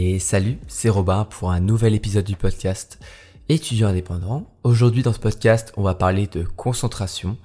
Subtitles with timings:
[0.00, 3.00] Et salut, c'est Robin pour un nouvel épisode du podcast
[3.48, 4.48] Étudiant indépendant.
[4.62, 7.36] Aujourd'hui dans ce podcast, on va parler de concentration,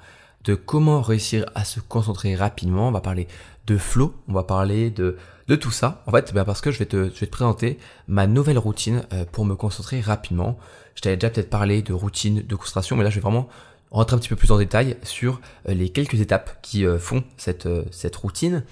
[0.43, 3.27] de comment réussir à se concentrer rapidement, on va parler
[3.65, 5.17] de flow, on va parler de,
[5.59, 6.03] tout ça.
[6.05, 9.55] En fait, ben parce que je vais, te, présenter ma nouvelle routine euh, pour me
[9.55, 10.59] concentrer rapidement.
[10.93, 13.49] Je t'avais déjà peut-être parlé de routine de concentration, mais là je vais vraiment
[13.89, 17.23] rentrer un petit peu plus en détail sur euh, les quelques étapes qui euh, font
[17.35, 18.63] cette routine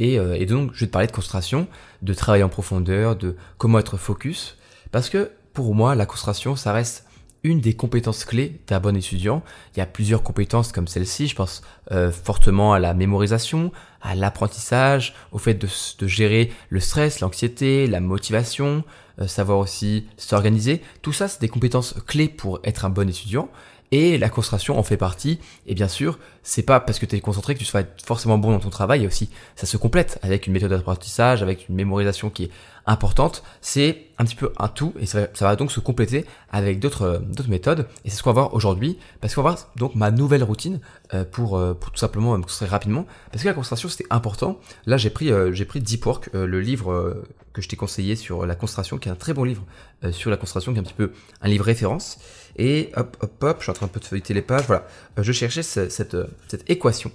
[0.00, 1.66] euh, et, donc, je vais te parler de concentration,
[2.02, 4.56] de travail en profondeur, de comment être focus.
[4.90, 7.04] Parce que pour moi, la concentration, ça reste
[7.44, 9.42] une des compétences clés d'un bon étudiant.
[9.74, 11.28] Il y a plusieurs compétences comme celle-ci.
[11.28, 13.72] Je pense euh, fortement à la mémorisation,
[14.02, 18.84] à l'apprentissage, au fait de, de, gérer le stress, l'anxiété, la motivation,
[19.20, 20.82] euh, savoir aussi s'organiser.
[21.02, 23.48] Tout ça, c'est des compétences clés pour être un bon étudiant.
[23.90, 25.38] Et la concentration en fait partie.
[25.66, 28.50] Et bien sûr, c'est pas parce que tu es concentré que tu seras forcément bon
[28.50, 29.04] dans ton travail.
[29.04, 32.50] Et aussi, ça se complète avec une méthode d'apprentissage, avec une mémorisation qui est
[32.88, 33.42] importante.
[33.60, 37.50] C'est un petit peu un tout et ça va, donc se compléter avec d'autres d'autres
[37.50, 37.86] méthodes.
[38.04, 38.98] Et c'est ce qu'on va voir aujourd'hui.
[39.20, 40.80] Parce qu'on va voir donc ma nouvelle routine
[41.14, 43.06] euh, pour, euh, pour tout simplement me concentrer rapidement.
[43.30, 44.58] Parce que la concentration c'était important.
[44.86, 48.46] Là j'ai pris euh, j'ai pris Deep Work, le livre que je t'ai conseillé sur
[48.46, 49.64] la concentration, qui est un très bon livre
[50.10, 52.18] sur la concentration, qui est un petit peu un livre référence.
[52.58, 54.66] Et hop, hop, hop, je suis en train de feuilleter les pages.
[54.66, 54.86] Voilà,
[55.18, 57.12] euh, je cherchais cette, cette, équation.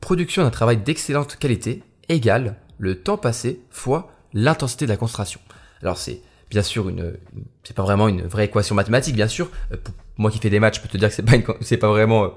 [0.00, 5.40] Production d'un travail d'excellente qualité égale le temps passé fois l'intensité de la concentration.
[5.82, 6.20] Alors c'est
[6.50, 7.14] bien sûr une,
[7.64, 9.50] c'est pas vraiment une vraie équation mathématique, bien sûr.
[9.72, 9.76] Euh,
[10.16, 12.24] moi qui fais des maths, je peux te dire que c'est pas c'est pas vraiment,
[12.24, 12.28] euh,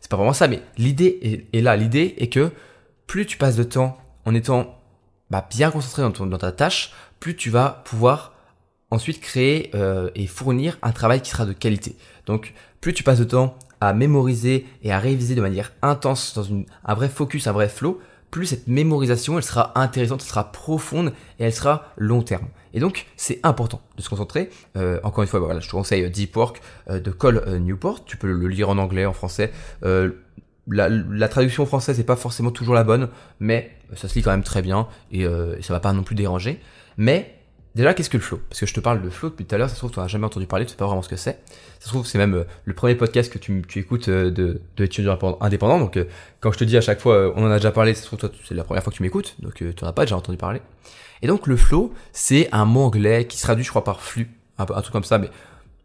[0.00, 0.46] c'est pas vraiment ça.
[0.46, 1.76] Mais l'idée est, là.
[1.76, 2.52] L'idée est que
[3.08, 4.80] plus tu passes de temps en étant
[5.30, 8.34] bah, bien concentré dans ta tâche, plus tu vas pouvoir
[8.90, 11.96] ensuite créer euh, et fournir un travail qui sera de qualité.
[12.26, 16.42] Donc plus tu passes de temps à mémoriser et à réviser de manière intense dans
[16.42, 18.00] une, un vrai focus, un vrai flow,
[18.30, 22.48] plus cette mémorisation elle sera intéressante, elle sera profonde et elle sera long terme.
[22.74, 24.50] Et donc c'est important de se concentrer.
[24.76, 28.04] Euh, encore une fois, voilà, je te conseille Deep Work euh, de Cole Newport.
[28.04, 29.52] Tu peux le lire en anglais, en français.
[30.72, 33.08] La, la, traduction française n'est pas forcément toujours la bonne,
[33.40, 36.14] mais ça se lit quand même très bien et, et ça va pas non plus
[36.14, 36.60] déranger.
[36.96, 37.39] Mais
[37.76, 38.40] Déjà, qu'est-ce que le flow?
[38.48, 40.00] Parce que je te parle de flow depuis tout à l'heure, ça se trouve, tu
[40.00, 41.40] n'as jamais entendu parler, tu sais pas vraiment ce que c'est.
[41.78, 44.84] Ça se trouve, c'est même euh, le premier podcast que tu, écoutes euh, de, de
[44.84, 45.78] étudiants indépendants.
[45.78, 46.04] Donc, euh,
[46.40, 48.30] quand je te dis à chaque fois, on en a déjà parlé, ça se trouve,
[48.44, 50.60] c'est la première fois que tu m'écoutes, donc tu n'en as pas déjà entendu parler.
[51.22, 54.28] Et donc, le flow, c'est un mot anglais qui se traduit, je crois, par flux,
[54.58, 55.30] un, un truc comme ça, mais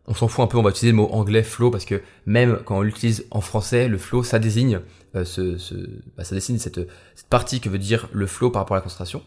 [0.07, 2.59] on s'en fout un peu, on va utiliser le mot anglais flow parce que même
[2.65, 4.79] quand on l'utilise en français, le flow, ça désigne,
[5.15, 5.75] ce, ce
[6.15, 6.79] bah, ça désigne cette,
[7.15, 9.23] cette partie que veut dire le flow par rapport à la concentration.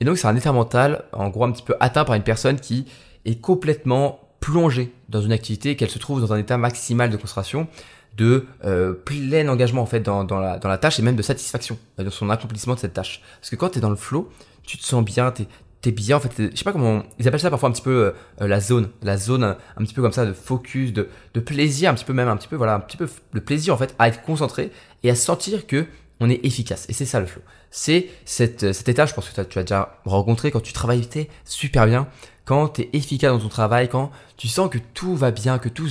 [0.00, 2.60] Et donc c'est un état mental, en gros un petit peu atteint par une personne
[2.60, 2.86] qui
[3.24, 7.16] est complètement plongée dans une activité et qu'elle se trouve dans un état maximal de
[7.16, 7.66] concentration,
[8.16, 11.22] de euh, plein engagement en fait dans, dans, la, dans la tâche et même de
[11.22, 13.22] satisfaction euh, de son accomplissement de cette tâche.
[13.40, 14.30] Parce que quand tu es dans le flow,
[14.64, 15.46] tu te sens bien, t'es
[15.84, 18.12] es bien en fait, je sais pas comment ils appellent ça parfois un petit peu
[18.40, 21.90] euh, la zone, la zone un, petit peu comme ça de focus, de, de plaisir,
[21.90, 23.94] un petit peu même un petit peu voilà, un petit peu de plaisir en fait
[23.98, 24.70] à être concentré
[25.02, 25.86] et à sentir que
[26.20, 26.86] on est efficace.
[26.88, 27.42] Et c'est ça le flow.
[27.70, 31.08] C'est cette, cet état, je pense que tu as déjà rencontré quand tu travailles
[31.44, 32.08] super bien,
[32.44, 35.68] quand tu es efficace dans ton travail, quand tu sens que tout va bien, que
[35.68, 35.88] tout,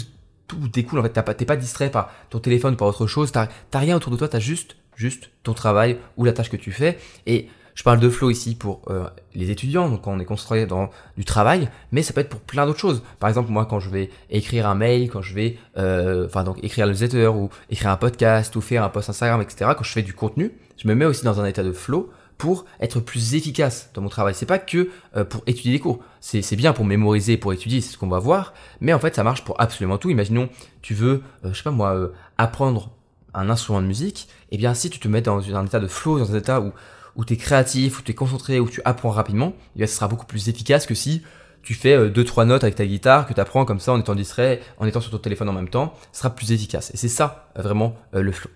[0.47, 0.99] tout découle.
[0.99, 3.31] En fait, t'es pas distrait par ton téléphone ou par autre chose.
[3.31, 6.71] T'as rien autour de toi, t'as juste, juste ton travail ou la tâche que tu
[6.71, 6.97] fais.
[7.25, 10.89] Et je parle de flow ici pour euh, les étudiants, donc on est construit dans
[11.15, 13.03] du travail, mais ça peut être pour plein d'autres choses.
[13.19, 16.57] Par exemple, moi, quand je vais écrire un mail, quand je vais, euh, enfin donc
[16.63, 19.73] écrire le newsletter ou écrire un podcast ou faire un post Instagram, etc.
[19.77, 22.65] Quand je fais du contenu, je me mets aussi dans un état de flow pour
[22.81, 24.33] être plus efficace dans mon travail.
[24.33, 25.99] C'est pas que euh, pour étudier les cours.
[26.19, 28.55] C'est bien pour mémoriser, pour étudier, c'est ce qu'on va voir.
[28.81, 30.09] Mais en fait, ça marche pour absolument tout.
[30.09, 30.49] Imaginons,
[30.81, 32.89] tu veux, je sais pas moi, apprendre
[33.35, 34.29] un instrument de musique.
[34.49, 36.73] Eh bien, si tu te mets dans un état de flow, dans un état où
[37.17, 39.95] où tu es créatif, où tu es concentré, où tu apprends rapidement, et bien, ce
[39.95, 41.23] sera beaucoup plus efficace que si
[41.63, 43.99] tu fais euh, deux trois notes avec ta guitare, que tu apprends comme ça en
[43.99, 46.91] étant distrait, en étant sur ton téléphone en même temps, ce sera plus efficace.
[46.93, 48.49] Et c'est ça euh, vraiment euh, le flow.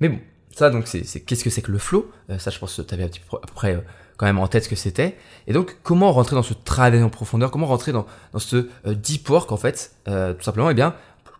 [0.00, 0.18] Mais bon,
[0.54, 2.10] ça donc c'est qu'est-ce que c'est que le flow?
[2.38, 3.82] Ça je pense que tu avais à peu près
[4.16, 5.16] quand même en tête ce que c'était.
[5.46, 7.50] Et donc comment rentrer dans ce travail en profondeur?
[7.50, 9.94] Comment rentrer dans, dans ce deep work en fait?
[10.06, 10.94] Tout simplement, eh bien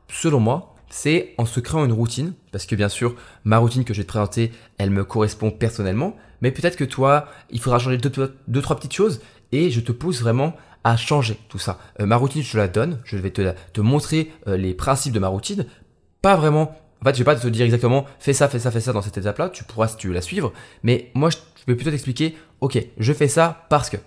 [0.08, 3.14] selon moi, c'est en se créant une routine, parce que bien sûr,
[3.44, 7.28] ma routine que je vais te présenter, elle me correspond personnellement, mais peut-être que toi,
[7.50, 9.20] il faudra changer deux, trois petites choses,
[9.52, 10.54] et je te pousse vraiment
[10.84, 11.78] à changer tout ça.
[12.00, 15.12] Euh, ma routine, je te la donne, je vais te, te montrer euh, les principes
[15.12, 15.66] de ma routine,
[16.22, 18.81] pas vraiment, en fait, je vais pas te dire exactement, fais ça, fais ça, fais
[18.81, 20.52] ça dans cette étape-là, tu pourras si tu veux la suivre,
[20.82, 23.98] mais moi, je vais plutôt t'expliquer, ok, je fais ça parce que,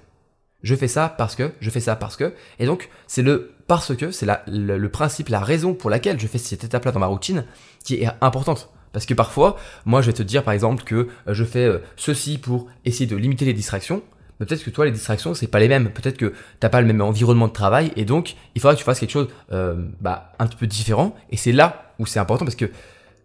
[0.64, 3.96] je fais ça parce que, je fais ça parce que, et donc c'est le parce
[3.96, 7.06] que, c'est le, le, principe, la raison pour laquelle je fais cette étape-là dans ma
[7.06, 7.46] routine
[7.84, 8.73] qui est importante.
[8.94, 11.80] Parce que parfois, moi je vais te dire par exemple que euh, je fais euh,
[11.98, 14.02] ceci pour essayer de limiter les distractions,
[14.40, 15.90] mais peut-être que toi les distractions c'est pas les mêmes.
[15.90, 18.86] Peut-être que t'as pas le même environnement de travail et donc il faudra que tu
[18.86, 21.16] fasses quelque chose euh, bah, un petit peu différent.
[21.32, 22.70] Et c'est là où c'est important parce que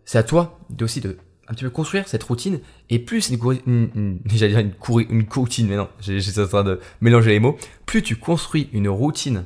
[0.05, 1.19] c'est à toi de aussi de
[1.49, 2.61] un petit peu construire cette routine
[2.91, 4.73] et plus une, une, une dire une,
[5.11, 7.56] une routine mais non j'étais en train de mélanger les mots
[7.87, 9.44] plus tu construis une routine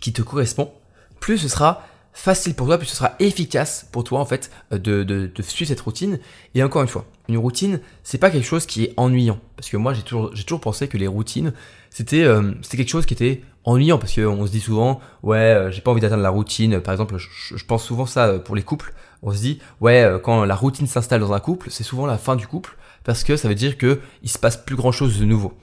[0.00, 0.72] qui te correspond
[1.18, 4.78] plus ce sera facile pour toi, plus ce sera efficace pour toi en fait euh,
[4.78, 6.18] de, de, suivre cette routine.
[6.54, 9.38] Et encore une fois, une routine, c'est pas quelque chose qui est ennuyant.
[9.56, 11.52] Parce que moi, j'ai toujours, j'ai toujours pensé que les routines,
[11.90, 13.98] c'était, euh, c'était quelque chose qui était ennuyant.
[13.98, 16.80] Parce qu'on se dit souvent, ouais, euh, j'ai pas envie d'atteindre la routine.
[16.80, 18.92] Par exemple, je, je, pense souvent ça pour les couples.
[19.22, 22.36] On se dit, ouais, quand la routine s'installe dans un couple, c'est souvent la fin
[22.36, 22.76] du couple.
[23.04, 25.54] Parce que ça veut dire que il se passe plus grand chose de nouveau.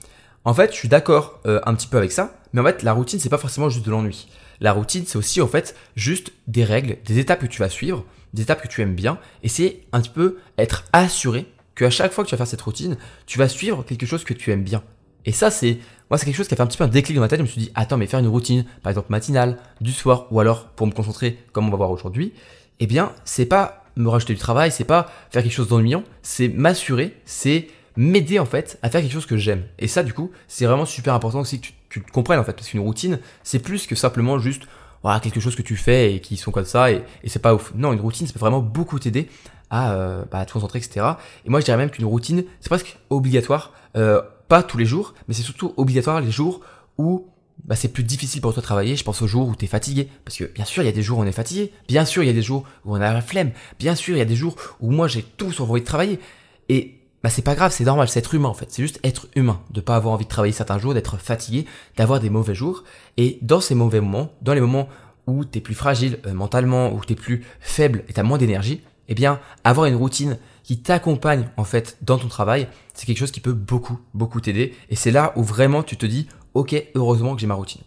[0.46, 2.36] En fait, je suis d'accord un petit peu avec ça.
[2.54, 4.28] Mais en fait, la routine, c'est pas forcément juste de l'ennui.
[4.62, 8.06] La routine, c'est aussi en fait juste des règles, des étapes que tu vas suivre,
[8.34, 12.12] des étapes que tu aimes bien, et c'est un petit peu être assuré qu'à chaque
[12.12, 14.64] fois que tu vas faire cette routine, tu vas suivre quelque chose que tu aimes
[14.64, 14.84] bien.
[15.26, 15.80] Et ça, c'est
[16.10, 17.40] moi, c'est quelque chose qui a fait un petit peu un déclic dans ma tête.
[17.40, 20.40] Je me suis dit, attends, mais faire une routine, par exemple matinale, du soir, ou
[20.40, 22.34] alors pour me concentrer, comme on va voir aujourd'hui,
[22.80, 26.48] eh bien, c'est pas me rajouter du travail, c'est pas faire quelque chose d'ennuyant, c'est
[26.50, 29.64] m'assurer, c'est m'aider en fait à faire quelque chose que j'aime.
[29.80, 32.54] Et ça, du coup, c'est vraiment super important aussi que tu tu comprennes en fait,
[32.54, 34.64] parce qu'une routine, c'est plus que simplement juste
[35.02, 37.54] voilà, quelque chose que tu fais et qui sont comme ça et, et c'est pas
[37.54, 37.72] ouf.
[37.76, 39.30] Non, une routine, ça peut vraiment beaucoup t'aider
[39.70, 41.06] à, euh, bah, te concentrer, etc.
[41.46, 45.14] Et moi, je dirais même qu'une routine, c'est presque obligatoire, euh, pas tous les jours,
[45.28, 46.62] mais c'est surtout obligatoire les jours
[46.98, 47.28] où
[47.64, 48.96] bah, c'est plus difficile pour toi de travailler.
[48.96, 50.10] Je pense aux jours où tu es fatigué.
[50.26, 51.72] Parce que bien sûr, il y a des jours où on est fatigué.
[51.88, 53.52] Bien sûr, il y a des jours où on a la flemme.
[53.80, 56.20] Bien sûr, il y a des jours où moi, j'ai tout envie de travailler.
[56.68, 58.68] Et bah c'est pas grave, c'est normal, c'est être humain en fait.
[58.70, 61.66] C'est juste être humain, de pas avoir envie de travailler certains jours, d'être fatigué,
[61.98, 62.84] d'avoir des mauvais jours.
[63.18, 64.88] Et dans ces mauvais moments, dans les moments
[65.28, 69.16] où t'es plus fragile euh, mentalement, où t'es plus faible et t'as moins d'énergie, eh
[69.16, 73.40] bien, avoir une routine qui t'accompagne en fait dans ton travail, c'est quelque chose qui
[73.40, 74.74] peut beaucoup, beaucoup t'aider.
[74.90, 77.82] Et c'est là où vraiment tu te dis, ok, heureusement que j'ai ma routine.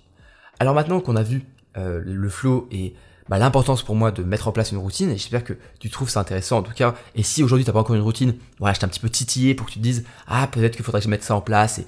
[0.60, 1.44] Alors maintenant qu'on a vu
[1.76, 2.94] euh, le flow et
[3.28, 6.08] bah, l'importance pour moi de mettre en place une routine, et j'espère que tu trouves
[6.08, 8.74] ça intéressant en tout cas, et si aujourd'hui tu n'as pas encore une routine, voilà,
[8.74, 11.00] je t'ai un petit peu titillé pour que tu te dises, ah peut-être qu'il faudrait
[11.00, 11.86] que je mette ça en place, et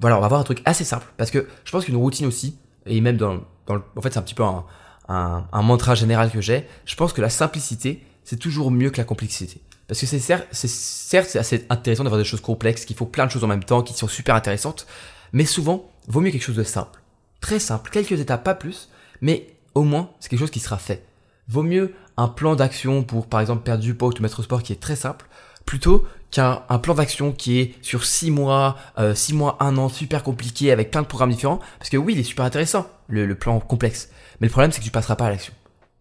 [0.00, 2.58] voilà, on va voir un truc assez simple, parce que je pense qu'une routine aussi,
[2.86, 4.64] et même dans, dans le, en fait c'est un petit peu un,
[5.08, 8.98] un, un mantra général que j'ai, je pense que la simplicité, c'est toujours mieux que
[8.98, 9.60] la complexité.
[9.86, 13.30] Parce que c'est certes, c'est assez intéressant d'avoir des choses complexes, qu'il faut plein de
[13.30, 14.86] choses en même temps, qui sont super intéressantes,
[15.32, 17.00] mais souvent, vaut mieux quelque chose de simple.
[17.40, 18.88] Très simple, quelques étapes, pas plus,
[19.20, 21.04] mais au moins, c'est quelque chose qui sera fait.
[21.48, 24.42] Vaut mieux un plan d'action pour, par exemple, perdre du poids ou te mettre au
[24.42, 25.26] sport qui est très simple,
[25.66, 30.22] plutôt qu'un plan d'action qui est sur 6 mois, 6 euh, mois, 1 an, super
[30.22, 31.60] compliqué, avec plein de programmes différents.
[31.78, 34.10] Parce que oui, il est super intéressant, le, plan complexe.
[34.40, 35.52] Mais le problème, c'est que tu passeras pas à l'action.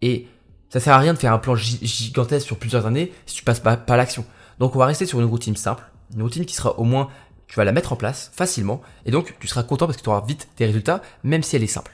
[0.02, 0.28] Et
[0.70, 3.60] ça sert à rien de faire un plan gigantesque sur plusieurs années si tu passes
[3.60, 4.26] pas, pas à l'action.
[4.60, 5.84] Donc on va rester sur une routine simple,
[6.16, 7.10] une routine qui sera au moins,
[7.48, 10.10] tu vas la mettre en place facilement, et donc tu seras content parce que tu
[10.10, 11.92] auras vite des résultats, même si elle est simple.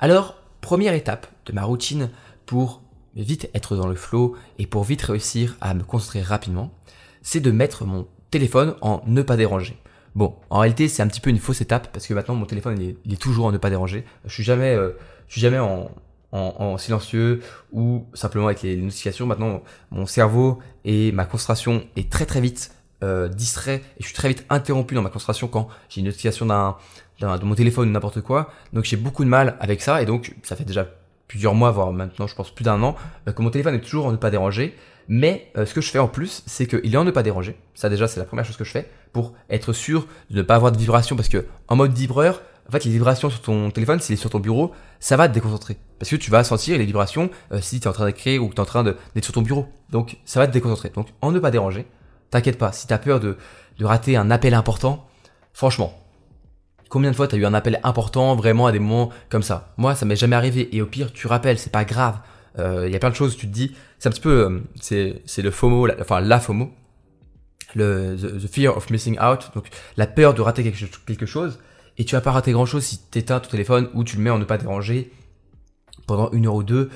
[0.00, 0.34] Alors,
[0.66, 2.10] première étape de ma routine
[2.44, 2.82] pour
[3.14, 6.72] vite être dans le flow et pour vite réussir à me concentrer rapidement,
[7.22, 9.78] c'est de mettre mon téléphone en ne pas déranger.
[10.16, 12.96] Bon, en réalité, c'est un petit peu une fausse étape parce que maintenant mon téléphone
[13.04, 14.04] il est, toujours en ne pas déranger.
[14.24, 14.90] Je suis jamais, euh,
[15.28, 15.88] suis jamais en,
[16.32, 19.24] en, silencieux ou simplement avec les notifications.
[19.24, 24.14] Maintenant, mon cerveau et ma concentration est très très vite euh, distrait et je suis
[24.14, 26.76] très vite interrompu dans ma concentration quand j'ai une notification d'un
[27.20, 28.50] de mon téléphone ou n'importe quoi.
[28.72, 30.86] Donc j'ai beaucoup de mal avec ça et donc ça fait déjà
[31.28, 32.96] plusieurs mois, voire maintenant je pense plus d'un an,
[33.28, 34.74] euh, que mon téléphone est toujours en ne pas déranger.
[35.08, 37.56] Mais euh, ce que je fais en plus, c'est qu'il est en ne pas déranger.
[37.74, 40.56] Ça déjà c'est la première chose que je fais pour être sûr de ne pas
[40.56, 44.00] avoir de vibrations parce que en mode vibreur, en fait les vibrations sur ton téléphone,
[44.00, 45.76] s'il est sur ton bureau, ça va te déconcentrer.
[45.98, 48.48] Parce que tu vas sentir les vibrations euh, si tu es en train d'écrire ou
[48.48, 49.66] que tu es en train d'être sur ton bureau.
[49.90, 50.90] Donc ça va te déconcentrer.
[50.90, 51.86] Donc en ne pas déranger,
[52.30, 53.36] t'inquiète pas, si tu as peur de,
[53.80, 55.06] rater un appel important,
[55.52, 56.02] franchement,
[56.88, 59.74] Combien de fois t'as eu un appel important vraiment à des moments comme ça?
[59.76, 60.74] Moi, ça m'est jamais arrivé.
[60.74, 62.20] Et au pire, tu rappelles, c'est pas grave.
[62.56, 64.60] Il euh, y a plein de choses, tu te dis, c'est un petit peu, euh,
[64.80, 66.70] c'est, le FOMO, enfin la FOMO,
[67.74, 71.58] le the, fear of missing out, donc la peur de rater quelque, quelque chose.
[71.98, 74.30] Et tu vas pas rater grand chose si t'éteins ton téléphone ou tu le mets
[74.30, 75.10] en ne pas déranger
[76.06, 76.90] pendant une heure ou deux.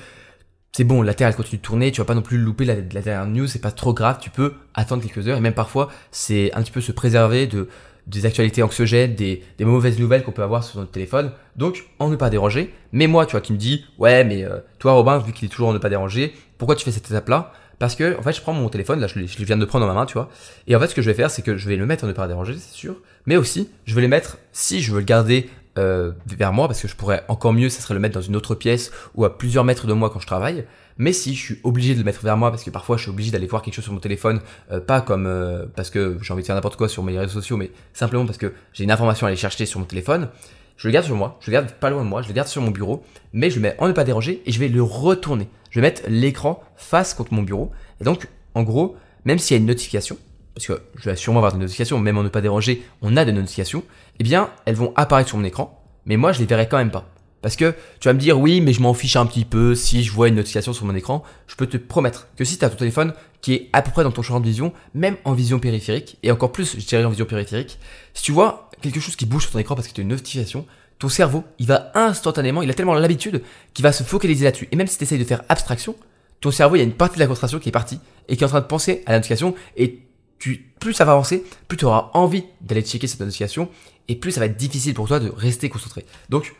[0.73, 2.75] C'est bon, la Terre elle continue de tourner, tu vas pas non plus louper la,
[2.75, 6.53] dernière news, c'est pas trop grave, tu peux attendre quelques heures et même parfois c'est
[6.53, 7.67] un petit peu se préserver de
[8.07, 11.31] des actualités anxiogènes, des, des mauvaises nouvelles qu'on peut avoir sur notre téléphone.
[11.55, 12.73] Donc, en ne pas déranger.
[12.91, 15.49] Mais moi, tu vois, qui me dit, ouais, mais euh, toi, Robin, vu qu'il est
[15.49, 17.53] toujours en ne pas déranger, pourquoi tu fais cette étape-là?
[17.77, 19.93] Parce que, en fait, je prends mon téléphone, là, je, je viens de prendre dans
[19.93, 20.29] ma main, tu vois.
[20.67, 22.07] Et en fait, ce que je vais faire, c'est que je vais le mettre en
[22.07, 22.95] ne pas déranger, c'est sûr.
[23.27, 26.81] Mais aussi, je vais les mettre, si je veux le garder euh, vers moi, parce
[26.81, 29.37] que je pourrais encore mieux, ça serait le mettre dans une autre pièce ou à
[29.37, 30.65] plusieurs mètres de moi quand je travaille.
[30.97, 33.09] Mais si je suis obligé de le mettre vers moi parce que parfois je suis
[33.09, 36.33] obligé d'aller voir quelque chose sur mon téléphone, euh, pas comme euh, parce que j'ai
[36.33, 38.91] envie de faire n'importe quoi sur mes réseaux sociaux, mais simplement parce que j'ai une
[38.91, 40.29] information à aller chercher sur mon téléphone,
[40.77, 42.47] je le garde sur moi, je le garde pas loin de moi, je le garde
[42.47, 44.83] sur mon bureau, mais je le mets en ne pas déranger et je vais le
[44.83, 45.47] retourner.
[45.69, 47.71] Je vais mettre l'écran face contre mon bureau.
[48.01, 50.17] Et donc, en gros, même s'il y a une notification,
[50.53, 53.25] parce que je vais sûrement avoir des notifications, même en ne pas déranger, on a
[53.25, 53.83] des notifications,
[54.19, 56.91] eh bien, elles vont apparaître sur mon écran, mais moi, je les verrai quand même
[56.91, 57.09] pas.
[57.41, 60.03] Parce que tu vas me dire, oui, mais je m'en fiche un petit peu si
[60.03, 61.23] je vois une notification sur mon écran.
[61.47, 64.03] Je peux te promettre que si tu as ton téléphone qui est à peu près
[64.03, 67.09] dans ton champ de vision, même en vision périphérique, et encore plus, je dirais en
[67.09, 67.79] vision périphérique,
[68.13, 70.09] si tu vois quelque chose qui bouge sur ton écran parce que tu as une
[70.09, 70.67] notification,
[70.99, 73.41] ton cerveau, il va instantanément, il a tellement l'habitude
[73.73, 74.67] qu'il va se focaliser là-dessus.
[74.71, 75.95] Et même si tu essayes de faire abstraction,
[76.41, 78.43] ton cerveau, il y a une partie de la concentration qui est partie et qui
[78.43, 79.99] est en train de penser à la notification et
[80.41, 83.69] tu, plus ça va avancer, plus tu auras envie d'aller checker cette notification
[84.07, 86.03] et plus ça va être difficile pour toi de rester concentré.
[86.29, 86.55] Donc,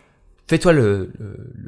[0.47, 1.11] fais-toi le,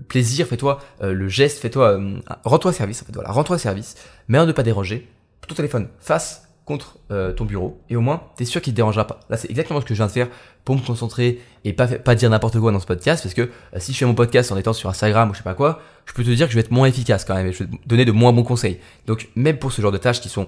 [0.08, 3.96] plaisir, fais-toi euh, le geste, fais-toi, euh, rends-toi service, en fait, voilà, rends-toi service,
[4.28, 5.10] mais en ne pas déranger,
[5.48, 8.78] ton téléphone face contre euh, ton bureau et au moins tu es sûr qu'il te
[8.78, 9.20] dérangera pas.
[9.30, 10.30] Là c'est exactement ce que je viens de faire
[10.64, 13.92] pour me concentrer et pas pas dire n'importe quoi dans ce podcast parce que si
[13.92, 16.24] je fais mon podcast en étant sur Instagram ou je sais pas quoi, je peux
[16.24, 18.06] te dire que je vais être moins efficace quand même et je vais te donner
[18.06, 18.80] de moins bons conseils.
[19.08, 20.48] Donc même pour ce genre de tâches qui sont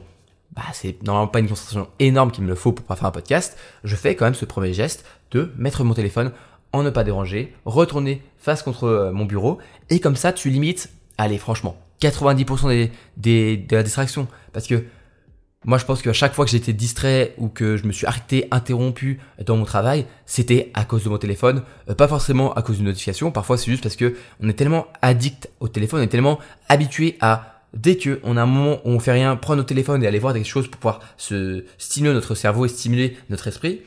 [0.55, 3.11] bah, c'est normalement pas une concentration énorme qu'il me le faut pour pas faire un
[3.11, 6.31] podcast, je fais quand même ce premier geste de mettre mon téléphone
[6.71, 9.59] en ne pas déranger, retourner face contre euh, mon bureau,
[9.89, 14.27] et comme ça tu limites, allez franchement, 90% des, des, de la distraction.
[14.53, 14.83] Parce que
[15.65, 18.47] moi je pense qu'à chaque fois que j'étais distrait ou que je me suis arrêté,
[18.51, 22.77] interrompu dans mon travail, c'était à cause de mon téléphone, euh, pas forcément à cause
[22.77, 26.07] d'une notification, parfois c'est juste parce que on est tellement addict au téléphone, on est
[26.07, 29.69] tellement habitué à dès que on a un moment où on fait rien, prendre notre
[29.69, 33.47] téléphone et aller voir des choses pour pouvoir se stimuler notre cerveau et stimuler notre
[33.47, 33.81] esprit,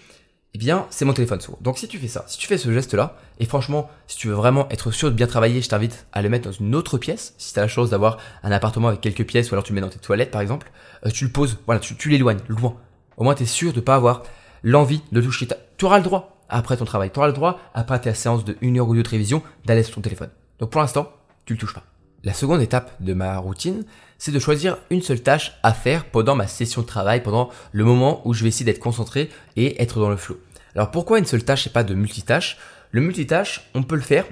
[0.55, 1.59] eh bien, c'est mon téléphone sourd.
[1.61, 4.35] Donc si tu fais ça, si tu fais ce geste-là, et franchement, si tu veux
[4.35, 7.35] vraiment être sûr de bien travailler, je t'invite à le mettre dans une autre pièce.
[7.39, 9.75] Si tu as la chance d'avoir un appartement avec quelques pièces, ou alors tu le
[9.75, 10.71] mets dans tes toilettes par exemple,
[11.07, 12.77] euh, tu le poses, voilà, tu, tu l'éloignes loin.
[13.17, 14.23] Au moins, tu es sûr de pas avoir
[14.63, 15.49] l'envie de toucher.
[15.77, 18.57] Tu auras le droit, après ton travail, tu auras le droit, après ta séance de
[18.61, 20.31] une heure ou deux de révision, d'aller sur ton téléphone.
[20.59, 21.13] Donc pour l'instant,
[21.45, 21.85] tu le touches pas.
[22.25, 23.85] La seconde étape de ma routine,
[24.19, 27.85] c'est de choisir une seule tâche à faire pendant ma session de travail, pendant le
[27.85, 30.37] moment où je vais essayer d'être concentré et être dans le flow.
[30.75, 32.59] Alors pourquoi une seule tâche et pas de multitâche?
[32.91, 34.25] Le multitâche, on peut le faire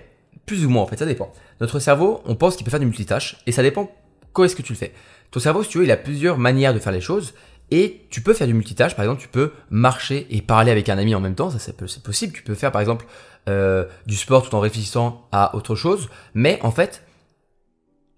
[0.47, 1.33] plus ou moins en fait, ça dépend.
[1.61, 3.91] Notre cerveau, on pense qu'il peut faire du multitâche et ça dépend
[4.33, 4.93] comment est-ce que tu le fais.
[5.31, 7.35] Ton cerveau, si tu veux, il a plusieurs manières de faire les choses
[7.71, 8.97] et tu peux faire du multitâche.
[8.97, 11.77] Par exemple, tu peux marcher et parler avec un ami en même temps, ça c'est
[12.03, 12.33] possible.
[12.33, 13.07] Tu peux faire par exemple
[13.49, 17.06] euh, du sport tout en réfléchissant à autre chose, mais en fait,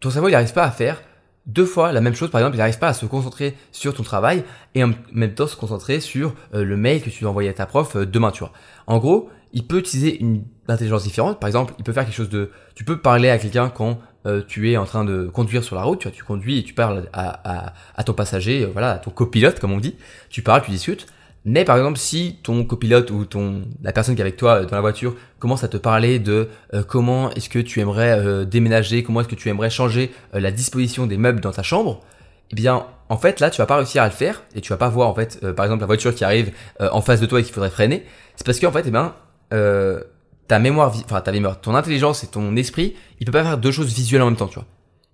[0.00, 1.02] ton cerveau il n'arrive pas à faire
[1.46, 2.30] deux fois la même chose.
[2.30, 5.46] Par exemple, il n'arrive pas à se concentrer sur ton travail et en même temps
[5.46, 8.30] se concentrer sur euh, le mail que tu dois envoyer à ta prof euh, demain,
[8.30, 8.52] tu vois.
[8.86, 11.40] En gros, il peut utiliser une intelligence différente.
[11.40, 12.50] Par exemple, il peut faire quelque chose de...
[12.74, 15.84] Tu peux parler à quelqu'un quand euh, tu es en train de conduire sur la
[15.84, 18.98] route, tu vois, tu conduis et tu parles à, à, à ton passager, voilà, à
[18.98, 19.96] ton copilote, comme on dit.
[20.28, 21.06] Tu parles, tu discutes.
[21.48, 24.64] Mais par exemple, si ton copilote ou ton la personne qui est avec toi euh,
[24.66, 28.44] dans la voiture commence à te parler de euh, comment est-ce que tu aimerais euh,
[28.44, 32.02] déménager, comment est-ce que tu aimerais changer la disposition des meubles dans ta chambre,
[32.50, 34.76] eh bien, en fait, là, tu vas pas réussir à le faire et tu vas
[34.76, 37.42] pas voir en fait, par exemple, la voiture qui arrive en face de toi et
[37.42, 38.04] qu'il faudrait freiner.
[38.36, 39.14] C'est parce qu'en fait, eh bien,
[40.48, 43.72] ta mémoire, enfin ta mémoire, ton intelligence et ton esprit, il peut pas faire deux
[43.72, 44.66] choses visuelles en même temps, tu vois.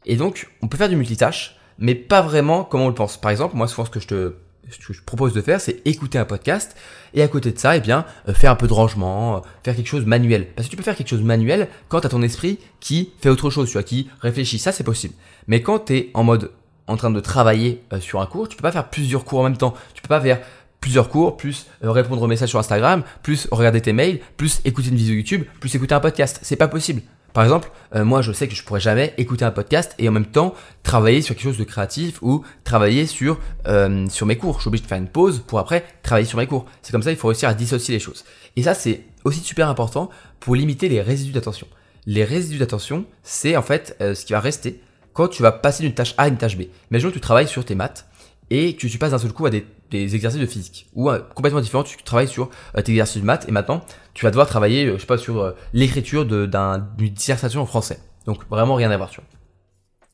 [0.05, 3.17] Et donc, on peut faire du multitâche, mais pas vraiment comme on le pense.
[3.17, 4.35] Par exemple, moi, souvent, ce que je te
[4.71, 6.77] ce que je propose de faire, c'est écouter un podcast
[7.15, 9.77] et à côté de ça, eh bien, euh, faire un peu de rangement, euh, faire
[9.77, 10.49] quelque chose manuel.
[10.55, 13.29] Parce que tu peux faire quelque chose manuel quand tu as ton esprit qui fait
[13.29, 14.59] autre chose, tu vois, qui réfléchit.
[14.59, 15.15] Ça, c'est possible.
[15.47, 16.51] Mais quand tu es en mode
[16.87, 19.45] en train de travailler euh, sur un cours, tu peux pas faire plusieurs cours en
[19.45, 19.75] même temps.
[19.95, 20.41] Tu peux pas faire
[20.81, 24.97] plusieurs cours, plus répondre aux messages sur Instagram, plus regarder tes mails, plus écouter une
[24.97, 26.41] vidéo YouTube, plus écouter un podcast.
[26.43, 27.01] C'est pas possible.
[27.35, 30.13] Par exemple, euh, moi je sais que je pourrais jamais écouter un podcast et en
[30.13, 34.55] même temps travailler sur quelque chose de créatif ou travailler sur, euh, sur mes cours.
[34.55, 36.65] Je suis obligé de faire une pause pour après travailler sur mes cours.
[36.81, 38.25] C'est comme ça, il faut réussir à dissocier les choses.
[38.55, 41.67] Et ça, c'est aussi super important pour limiter les résidus d'attention.
[42.07, 44.81] Les résidus d'attention, c'est en fait euh, ce qui va rester
[45.13, 46.63] quand tu vas passer d'une tâche A à une tâche B.
[46.93, 48.07] Imaginons que tu travailles sur tes maths
[48.51, 51.85] et que tu passes d'un seul coup à des, exercices de physique ou complètement différent,
[51.85, 55.07] tu travailles sur tes exercices de maths et maintenant tu vas devoir travailler, je sais
[55.07, 57.99] pas, sur euh, l'écriture d'une dissertation en français.
[58.27, 59.29] Donc vraiment rien à voir, tu vois.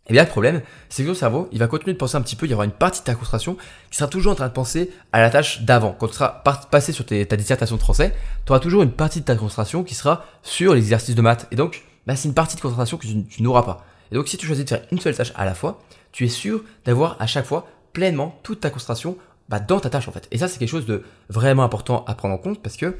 [0.09, 2.35] Et bien le problème, c'est que ton cerveau, il va continuer de penser un petit
[2.35, 3.57] peu, il y aura une partie de ta concentration
[3.90, 5.95] qui sera toujours en train de penser à la tâche d'avant.
[5.97, 8.12] Quand tu seras passé sur ta dissertation de français,
[8.45, 11.47] tu auras toujours une partie de ta concentration qui sera sur l'exercice de maths.
[11.52, 13.85] Et donc, bah, c'est une partie de concentration que tu, n'auras pas.
[14.11, 15.78] Et donc, si tu choisis de faire une seule tâche à la fois,
[16.11, 19.16] tu es sûr d'avoir à chaque fois pleinement toute ta concentration
[19.49, 20.26] bah, dans ta tâche en fait.
[20.33, 22.97] Et ça, c'est quelque chose de vraiment important à prendre en compte parce que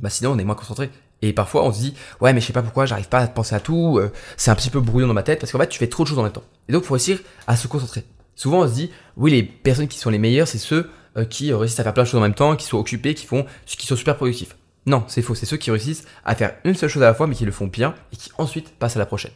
[0.00, 0.90] bah sinon on est moins concentré.
[1.20, 3.54] Et parfois, on se dit, ouais, mais je sais pas pourquoi, j'arrive pas à penser
[3.54, 5.78] à tout, euh, c'est un petit peu brouillon dans ma tête, parce qu'en fait, tu
[5.78, 6.44] fais trop de choses en même temps.
[6.68, 8.04] Et donc, faut réussir à se concentrer.
[8.36, 11.52] Souvent, on se dit, oui, les personnes qui sont les meilleures, c'est ceux euh, qui
[11.52, 13.84] réussissent à faire plein de choses en même temps, qui sont occupés, qui font, qui
[13.84, 14.56] sont super productifs.
[14.86, 15.34] Non, c'est faux.
[15.34, 17.52] C'est ceux qui réussissent à faire une seule chose à la fois, mais qui le
[17.52, 19.32] font bien et qui ensuite passent à la prochaine.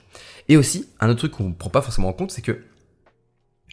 [0.49, 2.63] Et aussi, un autre truc qu'on ne prend pas forcément en compte, c'est que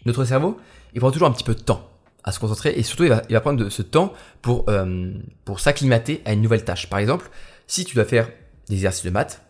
[0.06, 0.60] notre cerveau,
[0.94, 1.89] il prend toujours un petit peu de temps
[2.24, 5.12] à se concentrer et surtout, il va, il va prendre de ce temps pour, euh,
[5.46, 6.90] pour s'acclimater à une nouvelle tâche.
[6.90, 7.30] Par exemple,
[7.68, 8.30] si tu dois faire
[8.68, 9.42] des exercices de maths,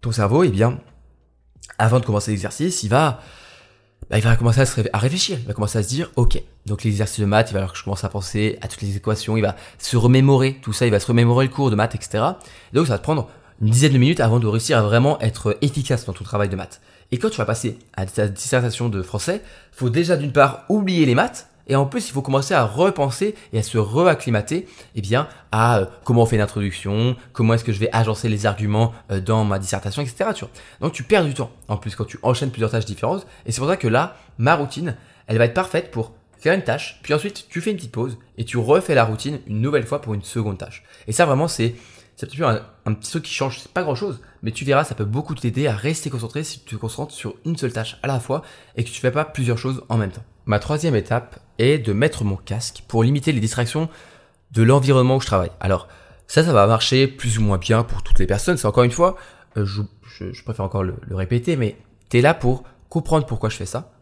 [0.00, 0.80] ton cerveau, eh bien,
[1.78, 3.20] avant de commencer l'exercice, il va
[4.10, 6.84] bah, il va commencer à, se réfléchir, il va commencer à se dire, ok, donc
[6.84, 9.36] l'exercice de maths, il va alors que je commence à penser à toutes les équations,
[9.36, 12.22] il va se remémorer tout ça, il va se remémorer le cours de maths, etc.
[12.72, 13.28] Et donc ça va te prendre
[13.60, 16.54] une dizaine de minutes avant de réussir à vraiment être efficace dans ton travail de
[16.54, 16.80] maths.
[17.12, 21.06] Et quand tu vas passer à ta dissertation de français, faut déjà d'une part oublier
[21.06, 25.00] les maths, et en plus, il faut commencer à repenser et à se reacclimater, eh
[25.00, 28.46] bien, à euh, comment on fait une introduction, comment est-ce que je vais agencer les
[28.46, 30.30] arguments euh, dans ma dissertation, etc.
[30.34, 30.50] Tu vois.
[30.80, 31.50] Donc, tu perds du temps.
[31.66, 33.26] En plus, quand tu enchaînes plusieurs tâches différentes.
[33.46, 34.96] Et c'est pour ça que là, ma routine,
[35.26, 38.18] elle va être parfaite pour faire une tâche, puis ensuite, tu fais une petite pause
[38.38, 40.84] et tu refais la routine une nouvelle fois pour une seconde tâche.
[41.08, 41.74] Et ça, vraiment, c'est
[42.16, 44.64] c'est petit peu un, un, petit truc qui change, c'est pas grand chose, mais tu
[44.64, 47.72] verras, ça peut beaucoup t'aider à rester concentré si tu te concentres sur une seule
[47.72, 48.42] tâche à la fois
[48.74, 50.24] et que tu fais pas plusieurs choses en même temps.
[50.46, 53.88] Ma troisième étape est de mettre mon casque pour limiter les distractions
[54.52, 55.50] de l'environnement où je travaille.
[55.60, 55.88] Alors,
[56.26, 58.56] ça, ça va marcher plus ou moins bien pour toutes les personnes.
[58.56, 59.16] C'est encore une fois,
[59.56, 61.76] euh, je, préfère encore le, répéter, mais
[62.08, 63.92] tu es là pour comprendre pourquoi je fais ça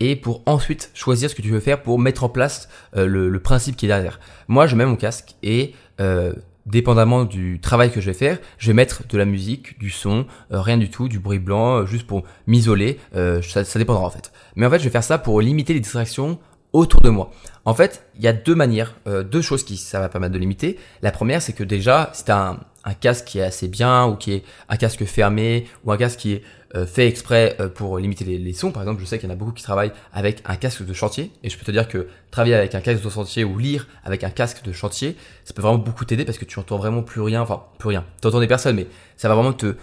[0.00, 3.28] et pour ensuite choisir ce que tu veux faire pour mettre en place euh, le,
[3.28, 4.18] le, principe qui est derrière.
[4.48, 6.34] Moi, je mets mon casque et euh,
[6.66, 10.26] dépendamment du travail que je vais faire, je vais mettre de la musique, du son,
[10.52, 12.98] euh, rien du tout, du bruit blanc, euh, juste pour m'isoler.
[13.14, 14.32] Euh, ça, dépendra en fait.
[14.56, 16.38] Mais en fait, je vais faire ça pour limiter les distractions
[16.72, 17.32] autour de moi.
[17.64, 20.78] En fait, il y a deux manières, deux choses qui ça va permettre de limiter.
[21.02, 24.16] La première, c'est que déjà, si tu un, un casque qui est assez bien ou
[24.16, 26.42] qui est un casque fermé ou un casque qui est
[26.74, 28.72] euh, fait exprès euh, pour limiter les, sons.
[28.72, 30.92] Par exemple, je sais qu'il y en a beaucoup qui travaillent avec un casque de
[30.92, 33.88] chantier et je peux te dire que travailler avec un casque de chantier ou lire
[34.04, 37.02] avec un casque de chantier, ça peut vraiment beaucoup t'aider parce que tu entends vraiment
[37.02, 38.04] plus rien, enfin plus rien.
[38.20, 39.76] Tu entends des personnes, mais ça va vraiment te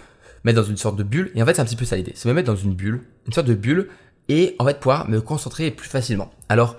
[0.44, 1.30] mettre dans une sorte de bulle.
[1.34, 2.12] Et en fait, c'est un petit peu ça l'idée.
[2.14, 3.88] C'est me mettre dans une bulle, une sorte de bulle
[4.28, 6.30] et en fait pouvoir me concentrer plus facilement.
[6.48, 6.76] Alors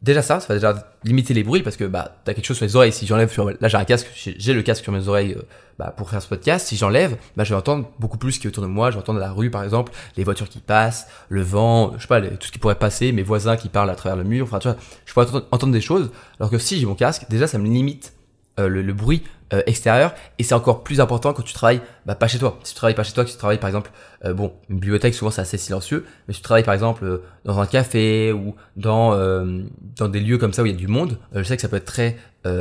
[0.00, 2.66] Déjà ça, ça va déjà limiter les bruits parce que bah t'as quelque chose sur
[2.66, 2.92] les oreilles.
[2.92, 5.42] Si j'enlève, là j'ai un casque, j'ai le casque sur mes oreilles euh,
[5.76, 6.68] bah, pour faire ce podcast.
[6.68, 8.90] Si j'enlève, bah je vais entendre beaucoup plus ce qui est autour de moi.
[8.90, 12.06] Je vais entendre la rue par exemple, les voitures qui passent, le vent, je sais
[12.06, 14.44] pas, tout ce qui pourrait passer, mes voisins qui parlent à travers le mur.
[14.44, 16.12] Enfin tu vois, je pourrais entendre des choses.
[16.38, 18.12] Alors que si j'ai mon casque, déjà ça me limite
[18.58, 22.28] euh, le, bruit euh, extérieur et c'est encore plus important quand tu travailles bah, pas
[22.28, 22.58] chez toi.
[22.64, 23.90] Si tu travailles pas chez toi, que tu travailles par exemple,
[24.24, 27.58] euh, bon, une bibliothèque souvent c'est assez silencieux, mais si tu travailles par exemple dans
[27.58, 29.16] un café ou dans
[29.96, 31.68] dans des lieux comme ça où il y a du monde, je sais que ça
[31.68, 32.16] peut être très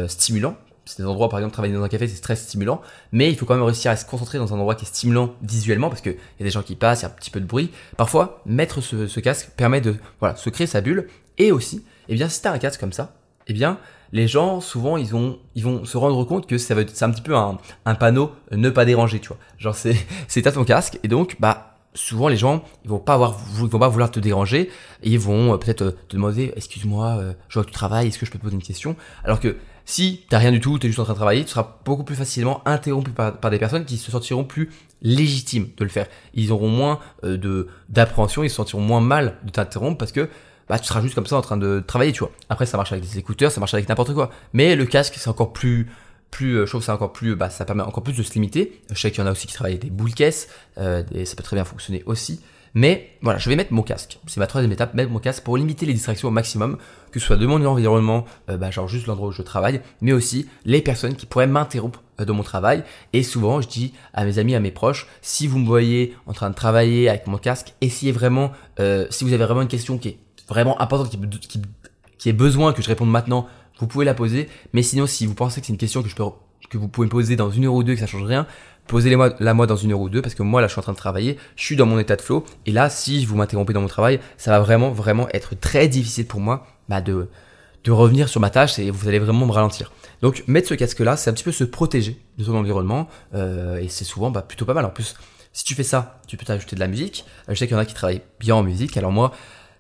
[0.08, 0.56] stimulant.
[0.86, 3.46] C'est des endroits par exemple travailler dans un café c'est très stimulant, mais il faut
[3.46, 6.12] quand même réussir à se concentrer dans un endroit qui est stimulant visuellement parce que
[6.12, 7.72] il y a des gens qui passent, il y a un petit peu de bruit.
[7.98, 12.16] Parfois mettre ce, ce casque permet de voilà se créer sa bulle et aussi, eh
[12.16, 13.14] bien si t'as un casque comme ça,
[13.48, 13.78] eh bien
[14.12, 17.12] les gens souvent ils ont ils vont se rendre compte que ça va c'est un
[17.12, 19.38] petit peu un, un panneau euh, ne pas déranger tu vois.
[19.58, 19.96] Genre c'est
[20.28, 23.68] c'est à ton casque et donc bah souvent les gens ils vont pas avoir ils
[23.68, 24.70] vont pas vouloir te déranger
[25.04, 28.20] et ils vont euh, peut-être euh, te demander excuse-moi je vois que tu travailles est-ce
[28.20, 28.96] que je peux te poser une question?
[29.24, 31.78] Alors que si t'as rien du tout t'es juste en train de travailler tu seras
[31.86, 34.70] beaucoup plus facilement interrompu par, par des personnes qui se sentiront plus
[35.02, 36.08] légitimes de le faire.
[36.34, 40.30] Ils auront moins de d'appréhension ils se sentiront moins mal de t'interrompre parce que
[40.70, 42.32] bah tu seras juste comme ça en train de travailler, tu vois.
[42.50, 44.30] Après ça marche avec des écouteurs, ça marche avec n'importe quoi.
[44.54, 45.88] Mais le casque c'est encore plus
[46.30, 48.82] plus euh, je trouve c'est encore plus bah ça permet encore plus de se limiter.
[48.92, 51.26] Je sais qu'il y en a aussi qui travaillent avec des boules caisses euh, et
[51.26, 52.42] ça peut très bien fonctionner aussi.
[52.74, 54.20] Mais voilà, je vais mettre mon casque.
[54.28, 56.78] C'est ma troisième étape, mettre mon casque pour limiter les distractions au maximum,
[57.12, 60.14] que ce soit de mon environnement, euh, bah, genre juste l'endroit où je travaille, mais
[60.14, 62.84] aussi les personnes qui pourraient m'interrompre euh, de mon travail.
[63.14, 66.34] Et souvent, je dis à mes amis, à mes proches, si vous me voyez en
[66.34, 69.98] train de travailler avec mon casque, essayez vraiment, euh, si vous avez vraiment une question
[69.98, 71.62] qui est vraiment importante, qui, qui,
[72.18, 73.48] qui est besoin que je réponde maintenant,
[73.80, 74.50] vous pouvez la poser.
[74.74, 76.24] Mais sinon, si vous pensez que c'est une question que je peux
[76.70, 78.46] que vous pouvez me poser dans une heure ou deux et que ça change rien,
[78.88, 80.84] posez-la moi, moi dans une heure ou deux parce que moi là je suis en
[80.84, 83.72] train de travailler, je suis dans mon état de flow et là si vous m'interrompez
[83.72, 87.30] dans mon travail, ça va vraiment vraiment être très difficile pour moi bah, de
[87.84, 89.94] de revenir sur ma tâche et vous allez vraiment me ralentir.
[90.22, 93.78] Donc mettre ce casque là, c'est un petit peu se protéger de son environnement euh,
[93.78, 94.84] et c'est souvent bah, plutôt pas mal.
[94.84, 95.16] En plus,
[95.54, 97.26] si tu fais ça, tu peux t'ajouter de la musique.
[97.48, 98.98] Je sais qu'il y en a qui travaillent bien en musique.
[98.98, 99.32] Alors moi,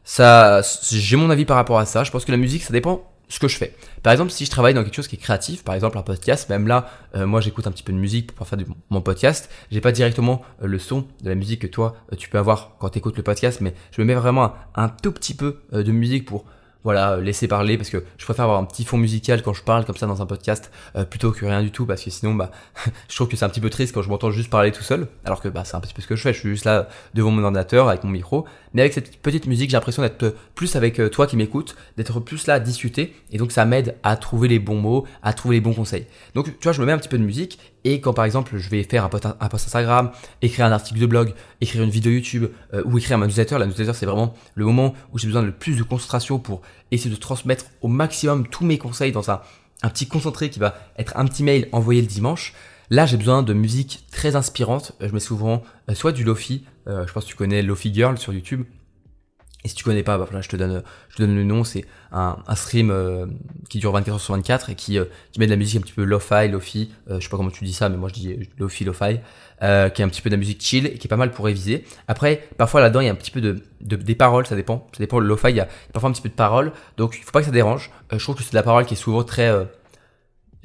[0.07, 2.05] ça, j'ai mon avis par rapport à ça.
[2.05, 3.75] Je pense que la musique, ça dépend ce que je fais.
[4.03, 6.47] Par exemple, si je travaille dans quelque chose qui est créatif, par exemple un podcast,
[6.47, 9.51] même là, euh, moi j'écoute un petit peu de musique pour faire du, mon podcast.
[9.69, 12.77] J'ai pas directement euh, le son de la musique que toi euh, tu peux avoir
[12.79, 15.91] quand tu écoutes le podcast, mais je me mets vraiment un, tout petit peu de
[15.91, 16.45] musique pour
[16.87, 19.83] voilà, laisser parler parce que je préfère avoir un petit fond musical quand je parle
[19.83, 22.49] comme ça dans un podcast euh, plutôt que rien du tout parce que sinon bah
[23.09, 25.07] je trouve que c'est un petit peu triste quand je m'entends juste parler tout seul
[25.25, 26.87] alors que bah c'est un petit peu ce que je fais, je suis juste là
[27.13, 28.45] devant mon ordinateur avec mon micro
[28.77, 32.19] mais avec cette petite musique, j'ai l'impression d'être plus avec euh, toi qui m'écoutes, d'être
[32.19, 35.55] plus là à discuter et donc ça m'aide à trouver les bons mots, à trouver
[35.55, 36.05] les bons conseils.
[36.35, 38.55] Donc tu vois, je me mets un petit peu de musique et quand par exemple
[38.55, 40.11] je vais faire un post, Instagram,
[40.43, 43.65] écrire un article de blog, écrire une vidéo YouTube euh, ou écrire un newsletter, la
[43.65, 46.61] newsletter c'est vraiment le moment où j'ai besoin de le plus de concentration pour
[46.91, 49.41] essayer de transmettre au maximum tous mes conseils dans un,
[49.81, 52.53] un petit concentré qui va être un petit mail envoyé le dimanche.
[52.89, 54.93] Là, j'ai besoin de musique très inspirante.
[55.01, 58.33] Je mets souvent euh, soit du Lofi, je pense que tu connais Lofi Girl sur
[58.33, 58.63] YouTube.
[59.63, 61.63] Et si tu connais pas, bah voilà, je te donne, je te donne le nom.
[61.63, 63.25] C'est un, un stream euh,
[63.69, 64.97] qui dure 24 heures sur 24 et qui,
[65.31, 66.93] qui met de la musique un petit peu lo-fi, lofi.
[67.09, 69.19] je sais pas comment tu dis ça, mais moi je dis lofi, lo-fi,
[69.59, 71.45] qui est un petit peu de la musique chill et qui est pas mal pour
[71.45, 71.83] réviser.
[72.07, 74.87] Après, parfois là-dedans, il y a un petit peu de, de des paroles, ça dépend.
[74.93, 75.19] Ça dépend.
[75.19, 77.39] Le lo-fi, il y a parfois un petit peu de paroles, donc il faut pas
[77.39, 77.91] que ça dérange.
[78.11, 79.49] je trouve que c'est de la parole qui est souvent très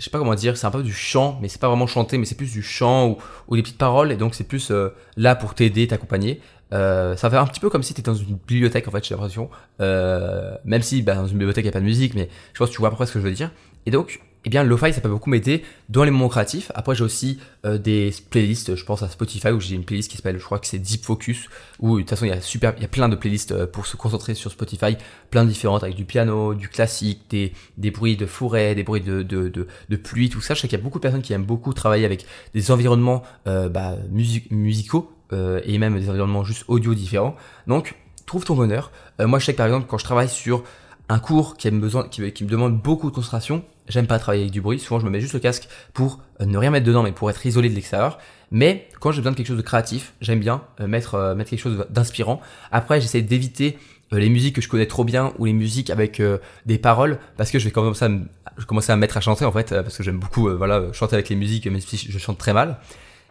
[0.02, 2.18] je sais pas comment dire, c'est un peu du chant, mais c'est pas vraiment chanté,
[2.18, 4.88] mais c'est plus du chant ou, ou des petites paroles, et donc c'est plus euh,
[5.16, 6.40] là pour t'aider, t'accompagner.
[6.72, 9.14] Euh, ça fait un petit peu comme si t'étais dans une bibliothèque en fait, j'ai
[9.14, 9.48] l'impression.
[9.80, 12.58] Euh, même si bah, dans une bibliothèque il y a pas de musique, mais je
[12.58, 13.52] pense que tu vois à peu près ce que je veux dire.
[13.86, 16.72] Et donc eh bien, le fi ça peut beaucoup m'aider dans les moments créatifs.
[16.74, 18.74] Après, j'ai aussi euh, des playlists.
[18.74, 21.04] Je pense à Spotify où j'ai une playlist qui s'appelle, je crois que c'est Deep
[21.04, 21.48] Focus.
[21.78, 23.66] Où de toute façon, il y a super, il y a plein de playlists euh,
[23.66, 24.96] pour se concentrer sur Spotify,
[25.30, 29.00] plein de différentes avec du piano, du classique, des, des bruits de forêt, des bruits
[29.00, 30.54] de, de, de, de pluie, tout ça.
[30.54, 33.22] Je sais qu'il y a beaucoup de personnes qui aiment beaucoup travailler avec des environnements
[33.46, 37.36] euh, bah, musicaux euh, et même des environnements juste audio différents.
[37.68, 37.94] Donc,
[38.26, 38.90] trouve ton bonheur.
[39.20, 40.64] moi, je sais que par exemple, quand je travaille sur
[41.08, 44.52] un cours qui, a besoin, qui, me demande beaucoup de concentration, J'aime pas travailler avec
[44.52, 44.78] du bruit.
[44.78, 47.28] Souvent, je me mets juste le casque pour euh, ne rien mettre dedans, mais pour
[47.30, 48.18] être isolé de l'extérieur.
[48.50, 51.50] Mais quand j'ai besoin de quelque chose de créatif, j'aime bien euh, mettre, euh, mettre
[51.50, 52.40] quelque chose d'inspirant.
[52.70, 53.78] Après, j'essaie d'éviter
[54.12, 56.20] les musiques que je connais trop bien ou les musiques avec
[56.66, 58.10] des paroles parce que je vais commencer à,
[58.58, 61.14] je commencer à me mettre à chanter en fait parce que j'aime beaucoup voilà chanter
[61.14, 62.76] avec les musiques même si je chante très mal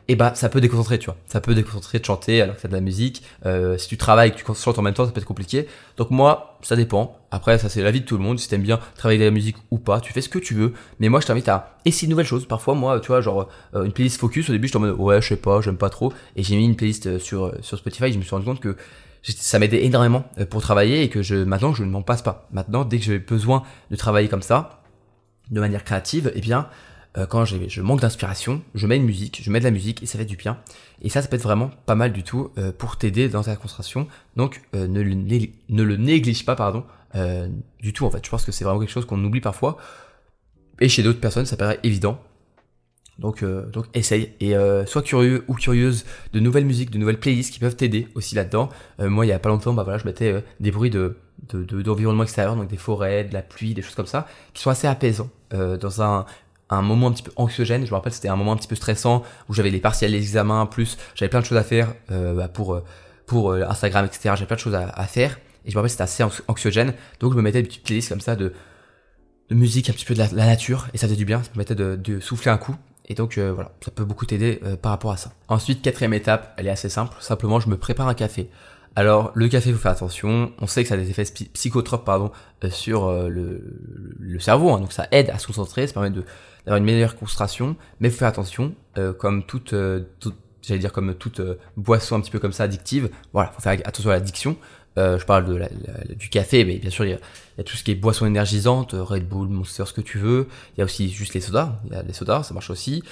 [0.07, 1.17] et bah ça peut déconcentrer, tu vois.
[1.27, 3.23] Ça peut déconcentrer de chanter alors que t'as de la musique.
[3.45, 5.67] Euh, si tu travailles et que tu chantes en même temps, ça peut être compliqué.
[5.97, 7.17] Donc moi, ça dépend.
[7.31, 8.39] Après, ça c'est la vie de tout le monde.
[8.39, 10.73] Si t'aimes bien travailler de la musique ou pas, tu fais ce que tu veux.
[10.99, 12.45] Mais moi, je t'invite à essayer de nouvelles choses.
[12.45, 14.49] Parfois, moi, tu vois, genre euh, une playlist focus.
[14.49, 16.11] Au début, je en mode ouais, je sais pas, j'aime pas trop.
[16.35, 18.11] Et j'ai mis une playlist euh, sur sur Spotify.
[18.11, 18.75] je me suis rendu compte que
[19.23, 22.47] ça m'aidait énormément pour travailler et que je maintenant je ne m'en passe pas.
[22.51, 24.81] Maintenant, dès que j'ai besoin de travailler comme ça,
[25.51, 26.67] de manière créative, eh bien
[27.17, 30.05] euh, quand je manque d'inspiration, je mets une musique, je mets de la musique et
[30.05, 30.57] ça fait du bien.
[31.01, 33.55] Et ça, ça peut être vraiment pas mal du tout euh, pour t'aider dans ta
[33.55, 34.07] concentration.
[34.37, 36.85] Donc euh, ne, le ne, le néglige pas, pardon,
[37.81, 38.23] du tout en fait.
[38.23, 39.77] Je pense que c'est vraiment quelque chose qu'on oublie parfois.
[40.79, 42.19] Et chez d'autres personnes, ça paraît évident.
[43.19, 44.55] Donc, donc essaye et
[44.87, 48.69] sois curieux ou curieuse de nouvelles musiques, de nouvelles playlists qui peuvent t'aider aussi là-dedans.
[48.99, 51.17] moi, il y a pas longtemps, bah voilà, je mettais des bruits de
[51.53, 54.69] d'environnement de, extérieur, donc des forêts, de la pluie, des choses comme ça, qui sont
[54.69, 56.25] assez apaisants dans un
[56.75, 57.85] un moment un petit peu anxiogène.
[57.85, 60.17] Je me rappelle, c'était un moment un petit peu stressant où j'avais les partiels, les
[60.17, 62.83] examens, plus j'avais plein de choses à faire euh, bah, pour euh,
[63.25, 64.21] pour euh, Instagram, etc.
[64.35, 66.93] J'avais plein de choses à, faire et je me rappelle c'était assez anxiogène.
[67.19, 68.53] Donc je me mettais des petites playlists comme ça de
[69.49, 71.43] de musique, un petit peu de la, nature et ça faisait du bien.
[71.43, 72.75] Ça me mettait de, de souffler un coup.
[73.05, 75.33] Et donc voilà, ça peut beaucoup t'aider par rapport à ça.
[75.49, 77.17] Ensuite, quatrième étape, elle est assez simple.
[77.19, 78.49] Simplement, je me prépare un café.
[78.95, 80.51] Alors le café, il faut faire attention.
[80.59, 81.23] On sait que ça a des effets
[81.53, 82.31] psychotropes pardon
[82.69, 83.63] sur le,
[84.19, 84.79] le, cerveau, hein.
[84.79, 86.11] donc ça aide à se concentrer, ça permet
[86.65, 90.01] d'avoir une meilleure concentration, mais faut faire attention, euh, comme toute, euh,
[90.61, 93.73] j'allais dire comme toute euh, boisson un petit peu comme ça addictive, voilà, faut faire
[93.85, 94.57] attention à l'addiction.
[94.97, 95.69] je parle de la,
[96.15, 97.95] du café, mais bien sûr il y, a, il y, a, tout ce qui est
[97.95, 100.47] boisson énergisante, Red Bull, Monster, ce que tu veux.
[100.75, 103.03] Il y a aussi juste les sodas, il y a les sodas, ça marche aussi.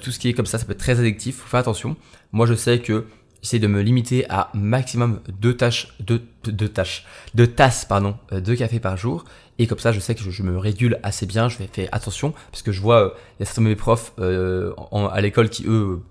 [0.00, 1.96] tout ce qui est comme ça, ça peut être très addictif, faut faire attention.
[2.32, 3.04] Moi je sais que
[3.46, 8.54] j'essaie de me limiter à maximum deux tâches, deux, deux tâches, deux tasses pardon, de
[8.54, 9.24] café par jour
[9.58, 12.62] et comme ça, je sais que je, me régule assez bien, je fais, attention, parce
[12.62, 14.74] que je vois, euh, y a certains de mes profs euh,
[15.10, 16.02] à l'école qui, eux,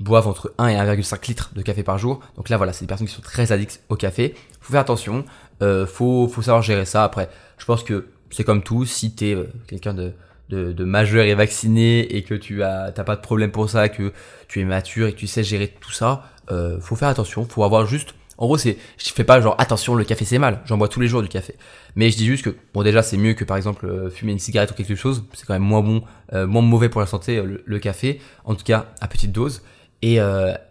[0.00, 2.20] boivent entre 1 et 1,5 litres de café par jour.
[2.36, 4.34] Donc là, voilà, c'est des personnes qui sont très addictes au café.
[4.60, 5.24] Faut faire attention,
[5.62, 7.04] euh, faut, faut savoir gérer ça.
[7.04, 7.28] Après,
[7.58, 10.12] je pense que c'est comme tout, si t'es euh, quelqu'un de,
[10.48, 13.90] de, de, majeur et vacciné et que tu as t'as pas de problème pour ça,
[13.90, 14.12] que
[14.48, 17.64] tu es mature et que tu sais gérer tout ça, euh, faut faire attention, faut
[17.64, 20.60] avoir juste en gros, c'est, je fais pas genre attention, le café c'est mal.
[20.64, 21.54] J'en bois tous les jours du café.
[21.94, 24.38] Mais je dis juste que bon déjà c'est mieux que par exemple euh, fumer une
[24.38, 25.24] cigarette ou quelque chose.
[25.34, 26.02] C'est quand même moins bon,
[26.32, 28.20] euh, moins mauvais pour la santé euh, le, café.
[28.44, 29.62] En tout cas à petite dose.
[30.02, 30.18] Et,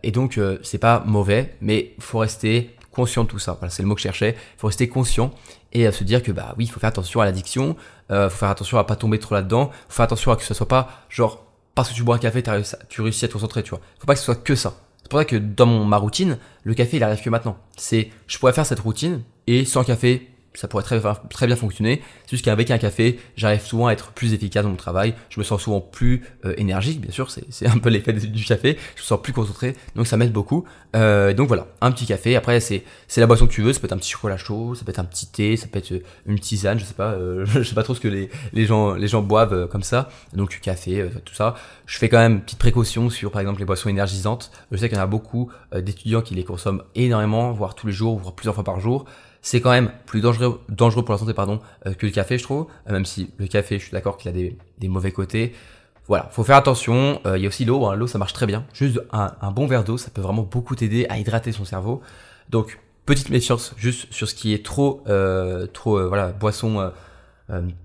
[0.04, 3.54] et donc c'est pas mauvais, mais faut rester conscient de tout ça.
[3.54, 4.36] Voilà, c'est le mot que je cherchais.
[4.60, 5.32] Faut rester conscient
[5.72, 7.76] et se dire que bah oui, faut faire attention à l'addiction.
[8.10, 9.72] faut faire attention à pas tomber trop là-dedans.
[9.90, 12.44] Faut faire attention à que ce soit pas genre parce que tu bois un café,
[12.90, 13.64] tu réussis à te concentrer.
[13.64, 13.80] Tu vois.
[13.98, 14.76] Faut pas que ce soit que ça.
[15.04, 17.58] C'est pour ça que dans ma routine, le café il arrive que maintenant.
[17.78, 22.02] C'est, je pourrais faire cette routine et sans café, ça pourrait très, très bien fonctionner.
[22.26, 25.16] C'est juste qu'avec un café, j'arrive souvent à être plus efficace dans mon travail.
[25.30, 28.78] Je me sens souvent plus euh, énergique, bien sûr, c'est un peu l'effet du café.
[28.96, 30.66] Je me sens plus concentré, donc ça m'aide beaucoup.
[30.96, 32.36] Euh, donc voilà, un petit café.
[32.36, 32.84] Après, c'est
[33.18, 33.74] la boisson que tu veux.
[33.74, 35.80] Ça peut être un petit chocolat chaud, ça peut être un petit thé, ça peut
[35.80, 35.94] être
[36.26, 36.80] une tisane.
[36.80, 39.22] Je sais pas, euh, je sais pas trop ce que les, les gens les gens
[39.22, 40.10] boivent euh, comme ça.
[40.34, 41.56] Donc café, tout ça.
[41.86, 44.52] Je fais quand même une petite précaution sur, par exemple, les boissons énergisantes.
[44.72, 47.94] Je sais qu'il y en a beaucoup d'étudiants qui les consomment énormément, voire tous les
[47.94, 49.06] jours, voire plusieurs fois par jour
[49.44, 52.44] c'est quand même plus dangereux, dangereux pour la santé pardon, euh, que le café, je
[52.44, 52.68] trouve.
[52.88, 55.54] Euh, même si le café, je suis d'accord qu'il a des, mauvais côtés.
[56.08, 57.22] Voilà, faut faire attention.
[57.26, 57.86] Euh, il y a aussi l'eau.
[57.86, 57.96] Hein.
[57.96, 58.66] L'eau, ça marche très bien.
[58.74, 62.02] Juste un, un bon verre d'eau, ça peut vraiment beaucoup t'aider à hydrater son cerveau.
[62.50, 65.04] Donc, petite méfiance juste sur ce qui est trop,
[65.74, 66.92] trop, voilà, boisson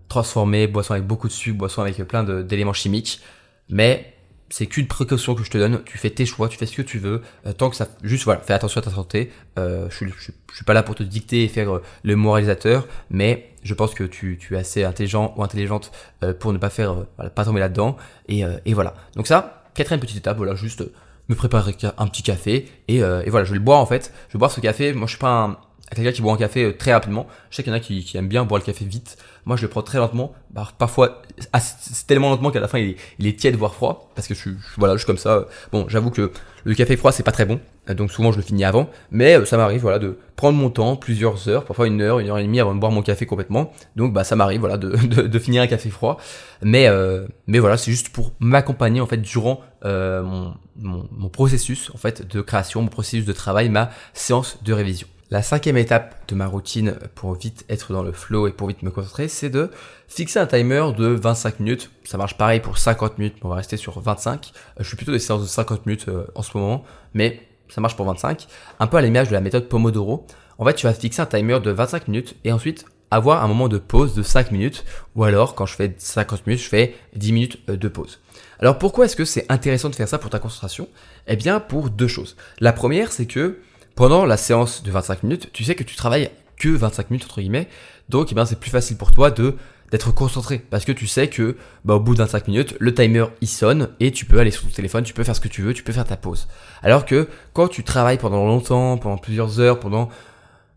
[0.09, 3.21] transformée, boisson avec beaucoup de sucre, boisson avec plein d'éléments chimiques.
[3.69, 4.15] Mais
[4.51, 5.83] c'est qu'une précaution que je te donne.
[5.85, 7.23] Tu fais tes choix, tu fais ce que tu veux.
[7.47, 9.31] Euh, tant que ça, juste voilà, fais attention à ta santé.
[9.59, 13.51] Euh, je, je, suis pas là pour te dicter et faire euh, le moralisateur, mais
[13.63, 15.93] je pense que tu, es assez intelligent ou intelligente
[16.39, 17.97] pour ne pas faire, pas tomber là-dedans.
[18.29, 18.95] Et, et voilà.
[19.15, 20.85] Donc ça, quatrième petite étape, voilà, juste
[21.29, 24.13] me préparer un petit café et, et voilà, je vais le boire en fait.
[24.29, 24.95] Je vais boire ce café.
[24.95, 25.59] Moi, je suis pas un,
[25.95, 27.27] quelqu'un qui boit un café très rapidement.
[27.51, 29.17] Je sais qu'il y en a qui, qui aiment bien boire le café vite.
[29.45, 30.35] Moi, je le prends très lentement.
[30.51, 31.23] Bah, parfois,
[31.59, 34.11] c'est tellement lentement qu'à la fin, il est, tiède, voire froid.
[34.15, 35.47] Parce que je suis, voilà, je comme ça.
[35.73, 36.33] Bon, j'avoue que
[36.65, 37.59] le café froid, c'est pas très bon.
[37.95, 38.91] Donc souvent, je le finis avant.
[39.11, 42.29] Mais euh, ça m'arrive, voilà, de prendre mon temps, plusieurs heures, parfois une heure, une
[42.29, 43.73] heure et demie avant de boire mon café complètement.
[43.97, 46.19] Donc, bah, ça m'arrive, voilà, de, finir un café froid.
[46.63, 51.29] Mais, euh, mais voilà, c'est juste pour m'accompagner, en fait, durant euh, mon, mon, mon
[51.31, 55.09] processus, en fait, de création, mon processus de travail, ma séance de révision.
[55.31, 58.83] La cinquième étape de ma routine pour vite être dans le flow et pour vite
[58.83, 59.71] me concentrer, c'est de
[60.07, 61.91] fixer un timer de 25 minutes.
[62.05, 64.53] Ça marche pareil pour 50 minutes, mais on va rester sur 25.
[64.55, 67.83] Euh, je suis plutôt des séances de 50 minutes euh, en ce moment, mais ça
[67.83, 68.47] marche pour 25.
[68.81, 70.27] Un peu à l'image de la méthode Pomodoro.
[70.57, 73.69] En fait, tu vas fixer un timer de 25 minutes et ensuite avoir un moment
[73.69, 77.33] de pause de 5 minutes ou alors quand je fais 50 minutes, je fais 10
[77.33, 78.21] minutes euh, de pause.
[78.61, 80.89] Alors pourquoi est-ce que c'est intéressant de faire ça pour ta concentration?
[81.27, 82.35] Eh bien pour deux choses.
[82.61, 83.59] La première, c'est que
[83.99, 87.41] pendant la séance de 25 minutes, tu sais que tu travailles que 25 minutes entre
[87.41, 87.67] guillemets,
[88.09, 89.57] donc eh bien c'est plus facile pour toi de
[89.91, 93.25] d'être concentré parce que tu sais que bah, au bout de 25 minutes, le timer
[93.41, 95.63] il sonne et tu peux aller sur ton téléphone, tu peux faire ce que tu
[95.63, 96.47] veux, tu peux faire ta pause.
[96.85, 100.11] Alors que quand tu travailles pendant longtemps, pendant plusieurs heures, pendant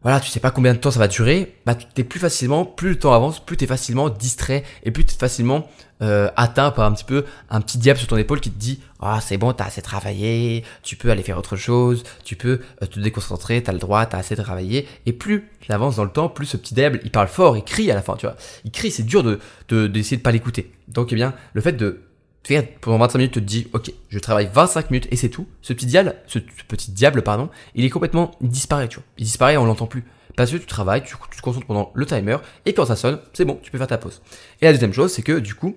[0.04, 2.90] voilà, tu sais pas combien de temps ça va durer, bah t'es plus facilement, plus
[2.90, 5.70] le temps avance, plus t'es facilement distrait et plus t'es facilement
[6.02, 8.80] euh, atteint par un petit peu un petit diable sur ton épaule qui te dit
[9.00, 12.88] ah c'est bon t'as assez travaillé, tu peux aller faire autre chose, tu peux euh,
[12.88, 16.48] te déconcentrer, t'as le droit, t'as assez travaillé et plus avance dans le temps, plus
[16.48, 18.36] ce petit diable il parle fort, il crie à la fin, tu vois,
[18.66, 20.72] il crie, c'est dur de d'essayer de, de pas l'écouter.
[20.88, 22.02] Donc eh bien le fait de
[22.44, 25.48] faire pendant 25 minutes, tu te dis, ok, je travaille 25 minutes et c'est tout.
[25.62, 29.06] Ce petit diable, ce, petit diable, pardon, il est complètement, il disparaît, tu vois.
[29.18, 30.04] Il disparaît, on l'entend plus.
[30.36, 33.46] Parce que tu travailles, tu, te concentres pendant le timer et quand ça sonne, c'est
[33.46, 34.22] bon, tu peux faire ta pause.
[34.62, 35.76] Et la deuxième chose, c'est que du coup,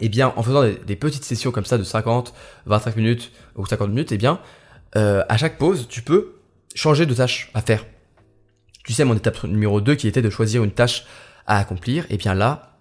[0.00, 2.34] eh bien, en faisant des, petites sessions comme ça de 50,
[2.66, 4.40] 25 minutes ou 50 minutes, eh bien,
[4.94, 6.34] euh, à chaque pause, tu peux
[6.74, 7.86] changer de tâche à faire.
[8.84, 11.06] Tu sais, mon étape numéro 2 qui était de choisir une tâche
[11.46, 12.75] à accomplir, et eh bien là,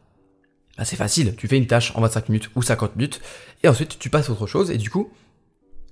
[0.84, 3.22] c'est facile, tu fais une tâche en 25 minutes ou 50 minutes,
[3.64, 5.12] et ensuite tu passes à autre chose, et du coup,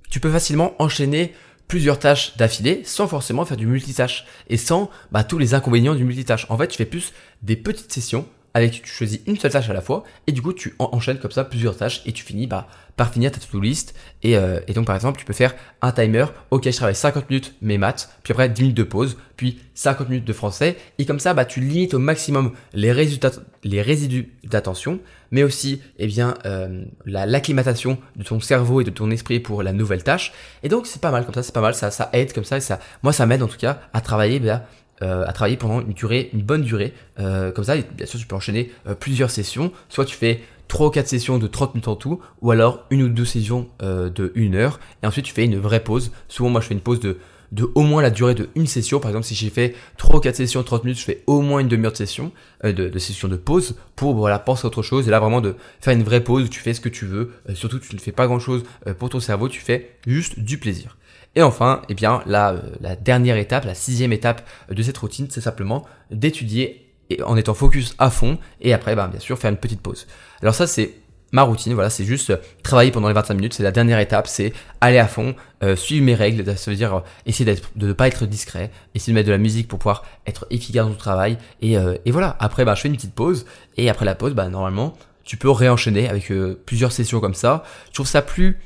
[0.09, 1.33] tu peux facilement enchaîner
[1.67, 6.03] plusieurs tâches d'affilée sans forcément faire du multitâche, et sans bah, tous les inconvénients du
[6.03, 6.45] multitâche.
[6.49, 9.73] En fait, tu fais plus des petites sessions avec tu choisis une seule tâche à
[9.73, 12.67] la fois et du coup tu enchaînes comme ça plusieurs tâches et tu finis bah,
[12.95, 13.95] par finir ta to-do list.
[14.21, 16.25] Et, euh, et, donc par exemple tu peux faire un timer.
[16.51, 20.09] Ok je travaille 50 minutes mes maths puis après 10 minutes de pause puis 50
[20.09, 20.77] minutes de français.
[20.99, 23.31] Et comme ça bah tu limites au maximum les résultats
[23.63, 24.99] les résidus d'attention
[25.31, 29.73] mais aussi eh bien euh, l'acclimatation de ton cerveau et de ton esprit pour la
[29.73, 30.31] nouvelle tâche.
[30.61, 32.57] Et donc c'est pas mal comme ça c'est pas mal ça ça aide comme ça
[32.57, 34.63] et ça moi ça m'aide en tout cas à travailler bah,
[35.01, 36.93] euh, à travailler pendant une durée, une bonne durée.
[37.19, 39.71] Euh, comme ça, bien sûr, tu peux enchaîner euh, plusieurs sessions.
[39.89, 43.01] Soit tu fais 3 ou 4 sessions de 30 minutes en tout, ou alors une
[43.03, 46.11] ou deux sessions de 1 heure, et ensuite tu fais une vraie pause.
[46.29, 47.17] Souvent, moi, je fais une pause de,
[47.51, 48.99] de au moins la durée de une session.
[48.99, 51.41] Par exemple, si j'ai fait 3 ou 4 sessions de 30 minutes, je fais au
[51.41, 52.31] moins une demi-heure de session,
[52.63, 55.07] de, de, session de pause, pour voilà, penser à autre chose.
[55.07, 57.31] Et là, vraiment, de faire une vraie pause où tu fais ce que tu veux.
[57.55, 58.63] surtout, tu ne fais pas grand-chose
[58.99, 60.95] pour ton cerveau, tu fais juste du plaisir.
[61.35, 65.27] Et enfin, eh bien, la, euh, la dernière étape, la sixième étape de cette routine,
[65.29, 66.91] c'est simplement d'étudier
[67.25, 70.07] en étant focus à fond et après, ben, bien sûr, faire une petite pause.
[70.41, 70.93] Alors ça, c'est
[71.31, 74.53] ma routine, voilà, c'est juste travailler pendant les 25 minutes, c'est la dernière étape, c'est
[74.81, 78.07] aller à fond, euh, suivre mes règles, ça veut dire euh, essayer de ne pas
[78.07, 81.39] être discret, essayer de mettre de la musique pour pouvoir être efficace dans ton travail,
[81.63, 81.73] et,
[82.05, 84.93] et voilà, après bah, je fais une petite pause, et après la pause, bah, normalement,
[85.23, 86.31] tu peux réenchaîner avec
[86.67, 88.59] plusieurs sessions comme ça, je trouve ça plus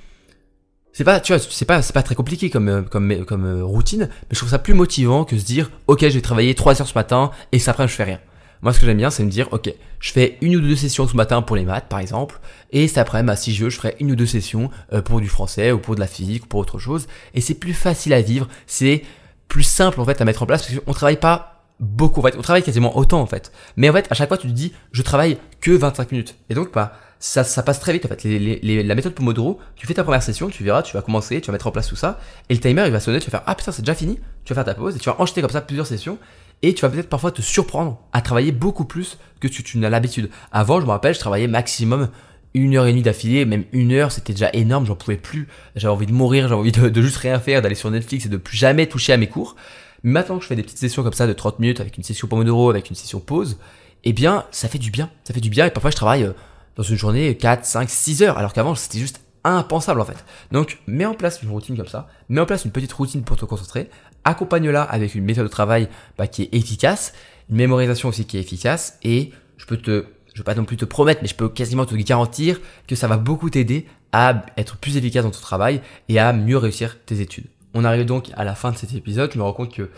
[0.98, 3.64] c'est pas, tu vois, c'est pas, c'est pas très compliqué comme, euh, comme, comme euh,
[3.64, 6.82] routine, mais je trouve ça plus motivant que se dire, ok, je vais travailler 3
[6.82, 8.20] heures ce matin et ça après je fais rien.
[8.64, 11.08] Moi, ce que j'aime bien, c'est me dire, ok, je fais une ou deux sessions
[11.08, 12.40] ce matin pour les maths, par exemple,
[12.72, 15.22] et cet après, bah, si je veux, je ferai une ou deux sessions euh, pour
[15.22, 17.06] du français ou pour de la physique ou pour autre chose.
[17.36, 19.04] Et c'est plus facile à vivre, c'est
[19.50, 22.36] plus simple en fait à mettre en place parce qu'on travaille pas beaucoup, en fait,
[22.40, 23.52] on travaille quasiment autant en fait.
[23.76, 26.38] Mais en fait, à chaque fois, tu te dis, je travaille que 25 minutes.
[26.50, 28.24] Et donc, bah, ça, ça passe très vite en fait.
[28.24, 31.54] la méthode Pomodoro, tu fais ta première session, tu verras, tu vas commencer, tu vas
[31.54, 33.56] mettre en place tout ça, et le timer il va sonner, tu vas faire ah
[33.56, 35.62] putain c'est déjà fini, tu vas faire ta pause et tu vas enchaîner comme ça
[35.62, 36.18] plusieurs sessions,
[36.62, 39.90] et tu vas peut-être parfois te surprendre à travailler beaucoup plus que tu, tu n'as
[39.90, 40.30] l'habitude.
[40.52, 42.10] Avant, je me rappelle, je travaillais maximum
[42.54, 45.94] une heure et demie d'affilée, même une heure, c'était déjà énorme, j'en pouvais plus, j'avais
[45.94, 48.38] envie de mourir, j'avais envie de, de, juste rien faire, d'aller sur Netflix et de
[48.38, 49.56] plus jamais toucher à mes cours.
[50.04, 52.28] Maintenant que je fais des petites sessions comme ça de 30 minutes avec une session
[52.28, 53.58] Pomodoro, avec une session pause,
[54.04, 56.34] eh bien, ça fait du bien, ça fait du bien et parfois je travaille euh,
[56.78, 60.24] dans une journée 4, 5, 6 heures, alors qu'avant c'était juste impensable en fait.
[60.52, 63.36] Donc mets en place une routine comme ça, mets en place une petite routine pour
[63.36, 63.90] te concentrer,
[64.24, 67.14] accompagne-la avec une méthode de travail bah, qui est efficace,
[67.50, 70.78] une mémorisation aussi qui est efficace, et je peux te, je vais pas non plus
[70.78, 74.78] te promettre, mais je peux quasiment te garantir que ça va beaucoup t'aider à être
[74.78, 77.48] plus efficace dans ton travail et à mieux réussir tes études.
[77.74, 79.90] On arrive donc à la fin de cet épisode, je me rends compte que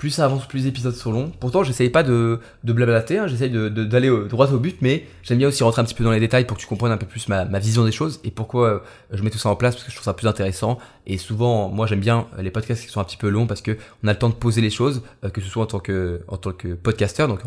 [0.00, 1.30] plus ça avance, plus les épisodes sont longs.
[1.40, 5.36] Pourtant, j'essaye pas de, de blablater, hein, j'essaye d'aller de, droit au but, mais j'aime
[5.36, 7.04] bien aussi rentrer un petit peu dans les détails pour que tu comprennes un peu
[7.04, 8.78] plus ma, vision des choses et pourquoi euh,
[9.12, 10.78] je mets tout ça en place, parce que je trouve ça plus intéressant.
[11.06, 13.76] Et souvent, moi j'aime bien les podcasts qui sont un petit peu longs parce que
[14.02, 16.22] on a le temps de poser les choses, euh, que ce soit en tant que,
[16.28, 17.40] en tant que podcasteur, donc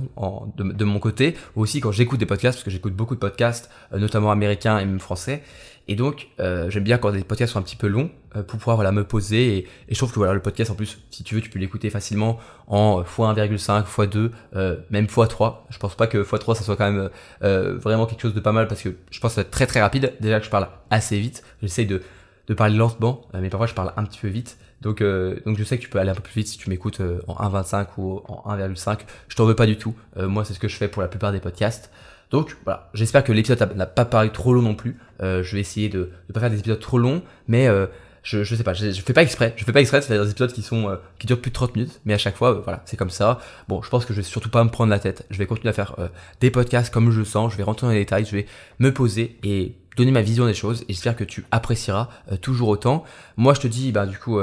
[0.55, 3.71] de, mon côté, ou aussi quand j'écoute des podcasts, parce que j'écoute beaucoup de podcasts,
[3.93, 5.41] euh, notamment américains et même français.
[5.87, 8.57] Et donc, euh, j'aime bien quand des podcasts sont un petit peu longs euh, pour
[8.57, 9.57] pouvoir voilà, me poser.
[9.57, 11.59] Et, et, je trouve que voilà, le podcast, en plus, si tu veux, tu peux
[11.59, 15.55] l'écouter facilement en x1,5, x2, euh, même x3.
[15.69, 17.09] Je pense pas que x3, ça soit quand même
[17.43, 19.51] euh, vraiment quelque chose de pas mal parce que je pense que ça va être
[19.51, 20.13] très très rapide.
[20.21, 21.43] Déjà que je parle assez vite.
[21.61, 22.01] J'essaye de,
[22.47, 24.57] de parler lentement, mais parfois je parle un petit peu vite.
[24.81, 27.01] Donc, donc je sais que tu peux aller un peu plus vite si tu m'écoutes
[27.27, 28.99] en 1,25 ou en 1,5.
[29.29, 29.95] Je t'en veux pas du tout.
[30.17, 31.89] moi, c'est ce que je fais pour la plupart des podcasts.
[32.33, 34.97] Donc voilà, j'espère que l'épisode n'a pas paru trop long non plus.
[35.21, 37.85] Euh, je vais essayer de ne pas faire des épisodes trop longs, mais euh,
[38.23, 39.53] je, je sais pas, je, je, fais pas exprès.
[39.55, 41.75] Je fais pas exprès faire des épisodes qui sont euh, qui durent plus de 30
[41.75, 43.39] minutes, mais à chaque fois, voilà, c'est comme ça.
[43.67, 45.27] Bon, je pense que je vais surtout pas me prendre la tête.
[45.29, 45.95] Je vais continuer à faire
[46.41, 47.51] des podcasts comme je le sens.
[47.51, 48.47] Je vais rentrer dans les détails, je vais
[48.79, 50.85] me poser et donner ma vision des choses.
[50.89, 52.09] Et j'espère que tu apprécieras
[52.41, 53.03] toujours autant.
[53.37, 54.39] Moi, je te dis, bah du coup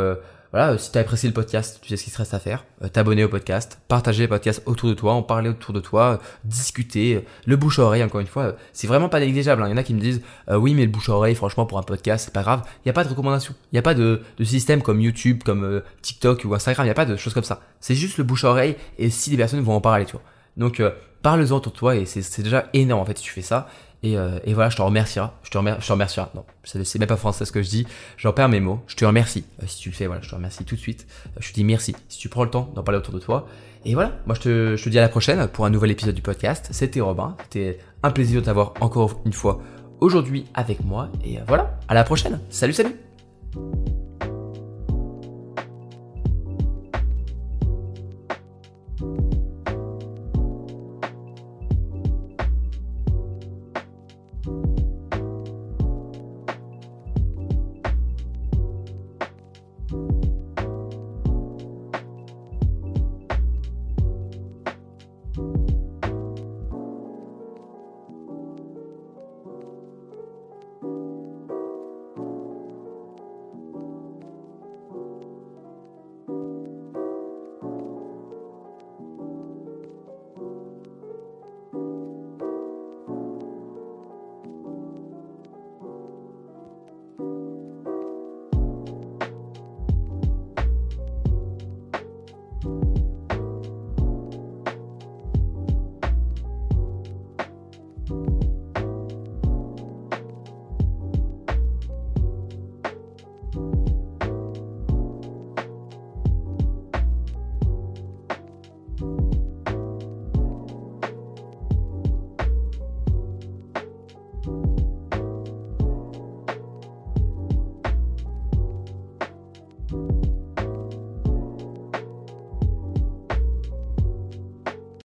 [0.52, 2.40] voilà, euh, si tu as apprécié le podcast, tu sais ce qu'il te reste à
[2.40, 2.64] faire.
[2.82, 6.02] Euh, t'abonner au podcast, partager le podcast autour de toi, en parler autour de toi,
[6.02, 9.62] euh, discuter, le bouche à oreille, encore une fois, c'est vraiment pas négligeable.
[9.62, 9.68] Hein.
[9.68, 11.78] Il y en a qui me disent, oui, mais le bouche à oreille, franchement, pour
[11.78, 12.62] un podcast, c'est pas grave.
[12.78, 13.54] Il n'y a pas de recommandation.
[13.70, 16.84] Il n'y a pas de, de, système comme YouTube, comme TikTok ou Instagram.
[16.84, 17.60] Il n'y a pas de choses comme ça.
[17.80, 20.22] C'est juste le bouche à oreille et si les personnes vont en parler, tu vois.
[20.56, 20.82] Donc,
[21.22, 23.68] parle-en autour de toi et c'est déjà énorme en fait si tu fais ça.
[24.02, 25.28] Et, euh, et, voilà, je te remercierai.
[25.42, 26.20] Je te, remercie.
[26.34, 27.86] Non, c'est même pas français ce que je dis.
[28.16, 28.80] J'en perds mes mots.
[28.86, 29.44] Je te remercie.
[29.62, 31.06] Euh, si tu le fais, voilà, je te remercie tout de suite.
[31.26, 33.46] Euh, je te dis merci si tu prends le temps d'en parler autour de toi.
[33.84, 36.14] Et voilà, moi je te, je te dis à la prochaine pour un nouvel épisode
[36.14, 36.68] du podcast.
[36.70, 37.36] C'était Robin.
[37.44, 39.60] C'était un plaisir de t'avoir encore une fois
[40.00, 41.10] aujourd'hui avec moi.
[41.24, 42.40] Et voilà, à la prochaine.
[42.50, 42.96] Salut, salut